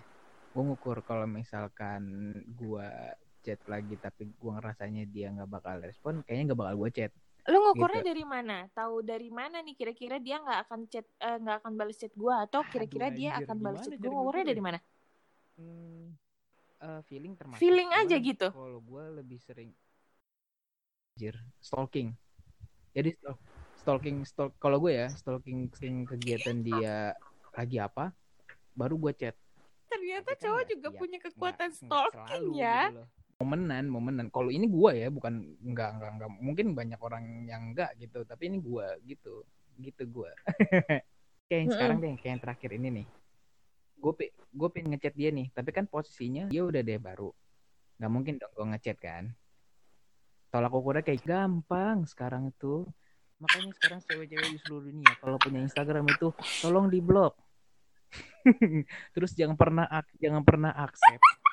gue 0.54 0.64
ngukur 0.64 1.02
kalau 1.02 1.26
misalkan 1.28 2.02
gue 2.48 2.88
chat 3.46 3.60
lagi 3.74 3.94
tapi 4.06 4.22
gue 4.42 4.52
ngerasanya 4.58 5.04
dia 5.14 5.26
nggak 5.36 5.50
bakal 5.56 5.76
respon 5.88 6.14
kayaknya 6.26 6.44
nggak 6.52 6.62
bakal 6.64 6.76
gue 6.82 6.92
chat 6.98 7.12
Lu 7.52 7.58
ngukurnya 7.62 8.02
Gitu. 8.02 8.10
dari 8.10 8.24
mana? 8.26 8.56
Tahu 8.78 8.96
dari 9.12 9.30
mana 9.40 9.58
nih 9.66 9.76
kira-kira 9.80 10.16
dia 10.26 10.36
nggak 10.44 10.60
akan 10.66 10.80
chat 10.92 11.06
eh, 11.22 11.38
nggak 11.44 11.56
akan 11.62 11.74
balas 11.80 11.98
chat 12.02 12.14
gue 12.22 12.34
atau 12.46 12.62
kira-kira 12.74 13.06
Aduh, 13.08 13.18
dia 13.20 13.30
anjir, 13.32 13.46
akan 13.46 13.58
balas 13.66 13.82
chat 13.86 13.94
gue? 14.02 14.10
Ngukurnya 14.10 14.46
dari 14.52 14.62
mana? 14.68 14.80
Hmm, 15.58 16.06
eh, 16.82 17.02
feeling 17.08 17.34
termasuk. 17.40 17.62
Feeling 17.62 17.90
Cuman 17.90 18.02
aja 18.06 18.16
gitu? 18.30 18.48
Kalau 18.50 18.80
gue 18.82 19.04
lebih 19.22 19.40
sering 19.48 19.70
Anjir, 21.16 21.36
stalking. 21.64 22.10
Jadi 22.96 23.10
stalk- 23.20 23.46
stalking 23.80 24.18
stalk 24.28 24.52
kalau 24.60 24.78
gue 24.84 24.94
ya, 25.00 25.08
stalking 25.16 25.60
stalking 25.72 25.98
kegiatan 26.12 26.58
dia 26.68 27.16
lagi 27.56 27.78
apa, 27.80 28.12
baru 28.76 28.96
gue 29.00 29.14
chat. 29.16 29.36
Ternyata 29.88 30.32
kan 30.36 30.38
cowok 30.44 30.64
juga 30.72 30.88
tiap- 30.92 31.00
punya 31.00 31.18
kekuatan 31.24 31.70
nggak 31.72 31.78
stalking 31.80 32.44
selalu 32.44 32.52
ya. 32.60 32.76
gitu 32.84 32.96
loh. 33.00 33.08
Momenan, 33.36 33.92
momenan. 33.92 34.28
Kalau 34.32 34.48
ini 34.48 34.72
gue 34.72 34.92
ya, 34.96 35.10
bukan 35.12 35.60
nggak 35.60 35.90
nggak 36.00 36.12
nggak 36.20 36.30
mungkin 36.40 36.72
banyak 36.72 37.00
orang 37.04 37.44
yang 37.44 37.76
enggak 37.76 37.92
gitu, 38.00 38.24
tapi 38.24 38.48
ini 38.48 38.64
gue 38.64 38.88
gitu, 39.04 39.44
gitu 39.76 40.04
gue. 40.08 40.32
kayak 41.52 41.60
yang 41.68 41.72
sekarang 41.76 41.98
deh, 42.00 42.16
kayak 42.16 42.32
yang 42.32 42.44
terakhir 42.48 42.70
ini 42.80 42.88
nih. 43.04 43.08
Gue 44.00 44.14
pe 44.16 44.26
gue 44.32 44.70
pengen 44.72 44.96
ngechat 44.96 45.16
dia 45.20 45.36
nih, 45.36 45.52
tapi 45.52 45.76
kan 45.76 45.84
posisinya 45.84 46.48
dia 46.48 46.64
udah 46.64 46.80
deh 46.80 46.96
baru. 46.96 47.36
Nggak 48.00 48.12
mungkin 48.12 48.34
dong 48.40 48.52
gue 48.56 48.66
ngechat 48.72 48.98
kan. 49.04 49.24
Tolak 50.48 50.72
ukurnya 50.72 51.04
kayak 51.04 51.28
gampang 51.28 52.08
sekarang 52.08 52.56
itu. 52.56 52.88
Makanya 53.44 53.72
sekarang 53.76 54.00
cewek-cewek 54.08 54.48
di 54.48 54.60
seluruh 54.64 54.88
dunia 54.88 55.12
kalau 55.20 55.36
punya 55.36 55.60
Instagram 55.60 56.08
itu 56.08 56.32
tolong 56.64 56.88
diblok. 56.88 57.36
Terus 59.12 59.36
jangan 59.36 59.60
pernah 59.60 59.92
jangan 60.24 60.40
pernah 60.48 60.72
accept 60.72 61.45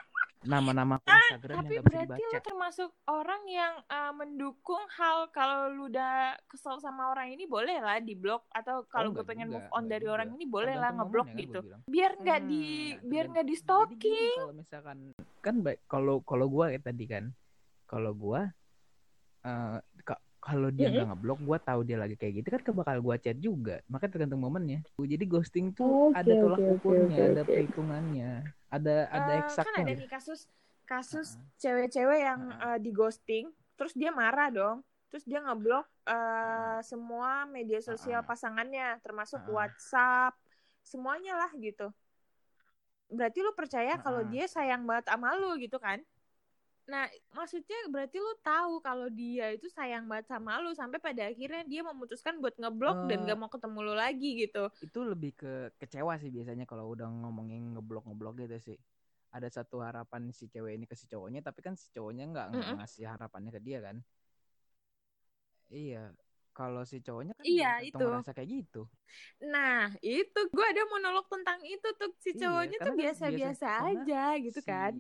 nama-nama 0.42 0.98
akun 0.98 1.12
Instagram 1.12 1.56
Tapi 1.56 1.74
yang 1.74 1.74
gak 1.74 1.84
bisa 1.86 1.90
berarti 1.90 2.22
dibaca. 2.22 2.26
lu 2.26 2.40
termasuk 2.42 2.90
orang 3.06 3.42
yang 3.46 3.74
eh, 3.86 4.12
mendukung 4.12 4.82
hal 4.98 5.18
kalau 5.30 5.58
lu 5.70 5.82
udah 5.86 6.14
kesel 6.46 6.76
sama 6.78 7.10
orang 7.10 7.30
ini 7.30 7.44
boleh 7.46 7.78
lah 7.78 7.98
di 8.02 8.14
blok 8.18 8.42
atau 8.50 8.82
kalau 8.86 9.10
Oh, 9.10 9.14
gue 9.16 9.24
pengen 9.24 9.48
juga, 9.48 9.58
move 9.62 9.70
on 9.72 9.84
dari 9.86 10.04
juga. 10.04 10.12
orang 10.14 10.28
ini 10.34 10.44
boleh 10.46 10.74
lah 10.74 10.90
ngeblok 10.90 11.28
momennya 11.30 11.34
kan 11.34 11.42
gitu. 11.46 11.58
Biar 11.86 12.10
nggak 12.18 12.40
di 12.50 12.64
Hmm, 12.92 13.08
biar 13.10 13.24
nggak 13.30 13.46
di 13.46 13.54
stalking. 13.54 14.36
kalau 14.36 14.54
misalkan 14.54 14.98
kan 15.42 15.54
baik 15.58 15.78
kalau 15.86 16.14
kalau 16.22 16.46
gua 16.46 16.70
ya 16.70 16.78
tadi 16.78 17.04
kan 17.06 17.24
kalau 17.86 18.14
gua 18.14 18.46
eh 19.42 19.76
ka- 20.06 20.22
kalau 20.38 20.70
dia 20.70 20.86
nggak 20.90 21.06
ngeblok 21.10 21.38
gua 21.42 21.58
tahu 21.58 21.80
dia 21.82 21.98
lagi 21.98 22.14
kayak 22.14 22.42
gitu 22.42 22.48
kan 22.50 22.62
ke 22.62 22.70
bakal 22.70 22.96
gua 23.02 23.18
chat 23.18 23.38
juga 23.38 23.82
makanya 23.86 24.10
tergantung 24.14 24.42
momennya 24.42 24.82
jadi 24.98 25.24
ghosting 25.26 25.74
tuh 25.74 25.90
Oke, 26.10 26.18
ada 26.18 26.32
tolak 26.38 26.62
oke, 26.62 26.72
ukurnya 26.78 27.18
oke, 27.18 27.26
ada 27.34 27.42
oke. 27.42 27.50
perhitungannya 27.50 28.30
ada 28.72 28.96
ada 29.12 29.32
Eh, 29.36 29.40
eksaknya 29.44 29.68
kan 29.68 29.84
ada 29.84 29.92
nih 29.92 30.08
kasus 30.08 30.40
kasus 30.88 31.28
cewek-cewek 31.60 32.20
yang 32.24 32.40
Heeh. 32.50 32.76
eh, 32.76 32.78
di 32.80 32.90
ghosting 32.90 33.46
terus 33.76 33.92
dia 33.92 34.10
marah 34.10 34.48
dong. 34.48 34.78
Terus 35.12 35.24
dia 35.28 35.44
ngeblok 35.44 35.86
eh, 36.08 36.78
semua 36.80 37.44
media 37.44 37.80
sosial 37.84 38.24
pasangannya 38.24 38.96
termasuk. 39.04 39.40
WhatsApp 39.52 40.32
semuanya 40.82 41.36
lah 41.36 41.50
gitu. 41.60 41.92
Berarti 43.12 43.38
lu 43.44 43.52
percaya 43.52 44.00
kalau 44.00 44.24
Heeh. 44.24 44.32
dia 44.32 44.44
sayang 44.48 44.88
banget 44.88 45.12
sama 45.12 45.36
lu 45.36 45.52
gitu 45.60 45.76
kan 45.76 46.00
nah 46.82 47.06
maksudnya 47.30 47.78
berarti 47.88 48.18
lu 48.18 48.32
tahu 48.42 48.82
kalau 48.82 49.06
dia 49.06 49.54
itu 49.54 49.70
sayang 49.70 50.10
banget 50.10 50.26
sama 50.34 50.58
lu 50.58 50.74
sampai 50.74 50.98
pada 50.98 51.30
akhirnya 51.30 51.62
dia 51.64 51.80
memutuskan 51.86 52.42
buat 52.42 52.58
ngeblok 52.58 53.06
dan 53.06 53.22
Eh. 53.22 53.26
gak 53.30 53.38
mau 53.38 53.46
ketemu 53.46 53.78
lu 53.86 53.94
lagi 53.94 54.28
gitu 54.42 54.66
itu 54.82 54.98
lebih 55.06 55.30
ke 55.38 55.70
kecewa 55.78 56.18
sih 56.18 56.30
biasanya 56.34 56.66
kalau 56.66 56.90
udah 56.90 57.06
ngomongin 57.06 57.78
ngeblok 57.78 58.02
ngeblok 58.10 58.34
gitu 58.42 58.56
sih 58.58 58.78
ada 59.32 59.48
satu 59.48 59.80
harapan 59.80 60.28
si 60.34 60.50
cewek 60.50 60.76
ini 60.76 60.84
ke 60.90 60.98
si 60.98 61.06
cowoknya 61.06 61.40
tapi 61.40 61.62
kan 61.64 61.78
si 61.78 61.86
cowoknya 61.94 62.24
nggak 62.34 62.46
nggak 62.50 62.68
Mm-mm. 62.68 62.78
ngasih 62.82 63.04
harapannya 63.08 63.50
ke 63.54 63.60
dia 63.62 63.78
kan 63.80 63.96
iya 65.72 66.12
kalau 66.52 66.82
si 66.84 67.00
cowoknya 67.00 67.32
kan 67.38 67.44
Iya, 67.48 67.68
itu. 67.88 67.96
ngerasa 67.96 68.30
kayak 68.36 68.50
gitu 68.52 68.78
Nah, 69.42 69.90
itu 70.04 70.40
gue 70.54 70.66
ada 70.72 70.82
monolog 70.92 71.26
tentang 71.32 71.58
itu 71.66 71.88
tuh 72.00 72.10
si 72.22 72.30
Iya, 72.36 72.42
cowoknya 72.44 72.76
tuh 72.76 72.80
karena 72.80 72.92
kan 72.92 73.00
biasa-biasa 73.02 73.66
biasa- 73.70 73.88
aja 74.04 74.22
gitu 74.44 74.60
si, 74.60 74.68
kan. 74.70 74.92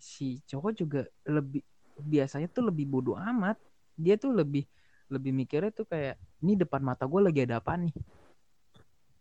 Si 0.00 0.40
cowok 0.48 0.72
juga 0.80 1.00
lebih 1.28 1.62
biasanya 2.00 2.48
tuh 2.50 2.68
lebih 2.72 2.88
bodoh 2.88 3.16
amat. 3.20 3.56
Dia 4.00 4.16
tuh 4.16 4.32
lebih 4.34 4.64
lebih 5.12 5.32
mikirnya 5.36 5.70
tuh 5.74 5.86
kayak 5.90 6.16
ini 6.42 6.56
depan 6.56 6.80
mata 6.82 7.04
gue 7.04 7.20
lagi 7.20 7.40
ada 7.44 7.60
apa 7.60 7.76
nih? 7.76 7.92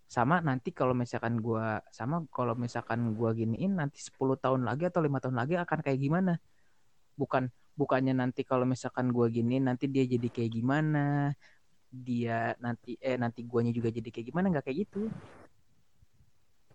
Sama 0.10 0.42
nanti 0.42 0.74
kalau 0.74 0.98
misalkan 0.98 1.38
gua 1.38 1.86
sama 1.94 2.26
kalau 2.34 2.58
misalkan 2.58 3.14
gua 3.14 3.30
giniin 3.38 3.78
nanti 3.78 4.02
10 4.02 4.34
tahun 4.42 4.66
lagi 4.66 4.90
atau 4.90 5.06
lima 5.06 5.22
tahun 5.22 5.38
lagi 5.38 5.54
akan 5.62 5.80
kayak 5.86 6.00
gimana? 6.02 6.34
Bukan 7.14 7.54
bukannya 7.78 8.18
nanti 8.18 8.42
kalau 8.42 8.66
misalkan 8.66 9.14
gua 9.14 9.30
giniin 9.30 9.70
nanti 9.70 9.86
dia 9.86 10.10
jadi 10.10 10.28
kayak 10.34 10.52
gimana? 10.58 11.34
Dia 11.94 12.58
nanti 12.58 12.98
eh 13.02 13.18
nanti 13.22 13.46
guanya 13.46 13.70
juga 13.70 13.94
jadi 13.94 14.10
kayak 14.10 14.28
gimana? 14.34 14.46
Nggak 14.50 14.66
kayak 14.70 14.78
gitu 14.90 15.14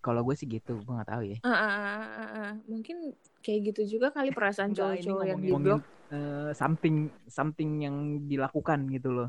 kalau 0.05 0.21
gue 0.21 0.37
sih 0.37 0.45
gitu 0.45 0.77
gue 0.85 0.93
nggak 0.93 1.09
tahu 1.09 1.23
ya 1.25 1.39
Ah, 1.41 1.49
ah, 1.49 1.73
ah, 1.73 2.05
ah, 2.05 2.29
ah. 2.37 2.53
Mungkin 2.69 3.17
kayak 3.41 3.61
gitu 3.73 3.97
juga 3.97 4.13
kali 4.13 4.29
perasaan 4.37 4.77
cowok-cowok 4.77 5.25
yang 5.25 5.41
di 5.41 5.53
blok. 5.57 5.81
eh, 6.13 6.51
something 6.53 7.09
something 7.27 7.81
yang 7.81 7.97
dilakukan 8.29 8.85
gitu 8.93 9.09
loh 9.17 9.29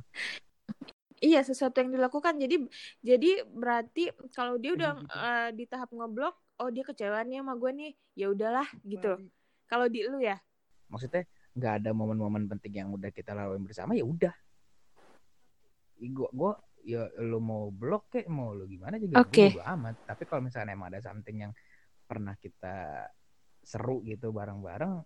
Iya, 1.24 1.42
sesuatu 1.48 1.80
yang 1.80 1.96
dilakukan. 1.96 2.36
Jadi 2.38 2.68
jadi 3.00 3.48
berarti 3.48 4.12
kalau 4.36 4.60
dia 4.60 4.76
udah 4.76 5.00
Gitu. 5.00 5.16
eh, 5.16 5.50
di 5.56 5.64
tahap 5.64 5.90
ngeblok, 5.96 6.36
oh 6.60 6.70
dia 6.70 6.84
kecewa 6.84 7.24
nih 7.24 7.40
sama 7.40 7.56
gue 7.56 7.72
nih. 7.72 7.92
Ya 8.20 8.28
udahlah 8.30 8.68
gitu. 8.84 9.16
Kalau 9.66 9.88
di 9.88 10.04
lu 10.06 10.20
ya. 10.20 10.38
maksudnya 10.86 11.26
nggak 11.58 11.74
ada 11.82 11.90
momen-momen 11.96 12.46
penting 12.52 12.84
yang 12.84 12.90
udah 12.94 13.10
kita 13.10 13.34
lalui 13.34 13.58
bersama 13.58 13.98
ya 13.98 14.06
udah 14.06 14.30
gua 16.14 16.30
gua 16.36 16.52
ya 16.86 17.10
lu 17.26 17.41
mau 17.41 17.74
blok 17.74 18.13
kek 18.13 18.30
mau 18.30 18.54
lu 18.54 18.69
gimana 18.69 19.02
juga 19.02 19.26
Oke. 19.26 19.58
bodo 19.58 19.65
amat 19.65 20.06
tapi 20.06 20.24
kalau 20.30 20.45
misalnya 20.45 20.78
emang 20.78 20.93
ada 20.93 21.02
something 21.02 21.50
yang 21.50 21.54
pernah 22.06 22.38
kita 22.38 23.10
seru 23.65 24.06
gitu 24.06 24.30
bareng-bareng 24.30 25.02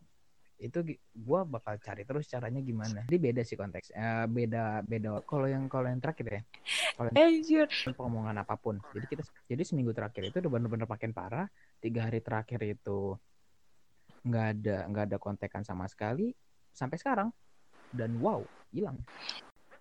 itu 0.60 0.84
gua 1.16 1.48
bakal 1.48 1.80
cari 1.80 2.04
terus 2.04 2.28
caranya 2.28 2.60
gimana 2.60 3.08
jadi 3.08 3.32
beda 3.32 3.42
sih 3.48 3.56
konteks 3.56 3.96
Eh, 3.96 4.26
beda 4.28 4.84
beda 4.84 5.24
kalau 5.24 5.48
yang 5.48 5.72
kalau 5.72 5.88
yang 5.88 6.04
terakhir 6.04 6.28
ya 6.28 6.42
kalau 7.00 7.08
yang 7.16 7.32
Anjir. 7.32 7.68
pengomongan 7.96 8.44
apa 8.44 8.60
pun. 8.60 8.76
Jadi 8.92 9.06
kita 9.08 9.24
jadi 9.48 9.64
seminggu 9.64 9.96
terakhir 9.96 10.28
itu 10.28 10.44
udah 10.44 10.52
bener-bener 10.52 10.84
makin 10.84 11.16
parah. 11.16 11.48
Tiga 11.80 12.12
hari 12.12 12.20
terakhir 12.20 12.60
itu 12.68 13.16
nggak 14.28 14.46
ada 14.60 14.78
nggak 14.92 15.06
ada 15.08 15.18
kontekan 15.18 15.64
sama 15.64 15.88
sekali 15.88 16.36
sampai 16.76 17.00
sekarang. 17.00 17.32
Dan 17.96 18.20
wow 18.20 18.44
hilang. 18.76 19.00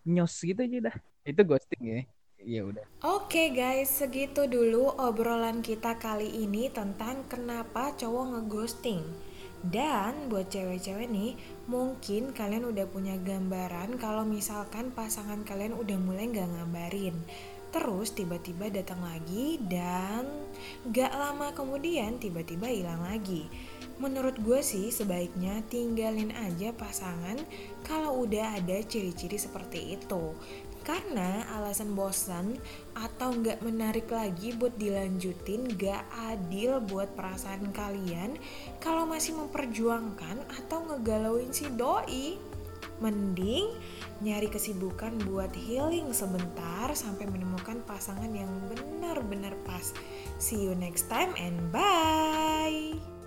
Nyos 0.09 0.41
gitu 0.41 0.65
aja 0.65 0.89
dah. 0.89 0.97
Itu 1.29 1.45
ghosting 1.45 1.85
ya. 1.85 2.01
Ya 2.41 2.65
udah. 2.65 2.87
Oke 3.05 3.53
guys, 3.53 3.93
segitu 3.93 4.49
dulu 4.49 4.89
obrolan 4.97 5.61
kita 5.61 6.01
kali 6.01 6.49
ini 6.49 6.73
tentang 6.73 7.29
kenapa 7.29 7.93
cowok 7.93 8.25
ngeghosting. 8.33 9.05
Dan 9.59 10.31
buat 10.31 10.49
cewek-cewek 10.55 11.11
nih, 11.11 11.35
mungkin 11.67 12.31
kalian 12.31 12.71
udah 12.71 12.87
punya 12.89 13.19
gambaran 13.19 13.99
kalau 13.99 14.23
misalkan 14.23 14.95
pasangan 14.95 15.43
kalian 15.43 15.75
udah 15.75 15.99
mulai 15.99 16.31
gak 16.31 16.47
ngabarin. 16.47 17.19
Terus 17.69 18.17
tiba-tiba 18.17 18.73
datang 18.73 19.05
lagi 19.05 19.61
dan 19.61 20.25
gak 20.89 21.13
lama 21.13 21.53
kemudian 21.53 22.17
tiba-tiba 22.23 22.71
hilang 22.71 23.03
lagi. 23.03 23.51
Menurut 23.99 24.39
gue 24.39 24.63
sih 24.63 24.95
sebaiknya 24.95 25.59
tinggalin 25.67 26.31
aja 26.31 26.71
pasangan 26.71 27.35
kalau 27.83 28.23
udah 28.23 28.55
ada 28.55 28.79
ciri-ciri 28.87 29.35
seperti 29.35 29.99
itu. 29.99 30.39
Karena 30.87 31.45
alasan 31.59 31.93
bosan 31.93 32.57
atau 32.97 33.35
nggak 33.35 33.61
menarik 33.61 34.09
lagi 34.09 34.57
buat 34.57 34.73
dilanjutin 34.81 35.77
gak 35.77 36.01
adil 36.33 36.81
buat 36.81 37.13
perasaan 37.13 37.75
kalian 37.77 38.41
kalau 38.81 39.05
masih 39.05 39.37
memperjuangkan 39.37 40.41
atau 40.63 40.79
ngegalauin 40.89 41.53
si 41.53 41.69
doi. 41.75 42.41
Mending 42.99 43.69
nyari 44.23 44.51
kesibukan 44.51 45.15
buat 45.27 45.55
healing 45.55 46.11
sebentar 46.11 46.91
sampai 46.95 47.31
menemukan 47.31 47.79
pasangan 47.87 48.31
yang 48.31 48.51
benar-benar 48.71 49.55
pas. 49.67 49.95
See 50.39 50.67
you 50.67 50.75
next 50.75 51.07
time 51.11 51.35
and 51.39 51.59
bye. 51.71 53.18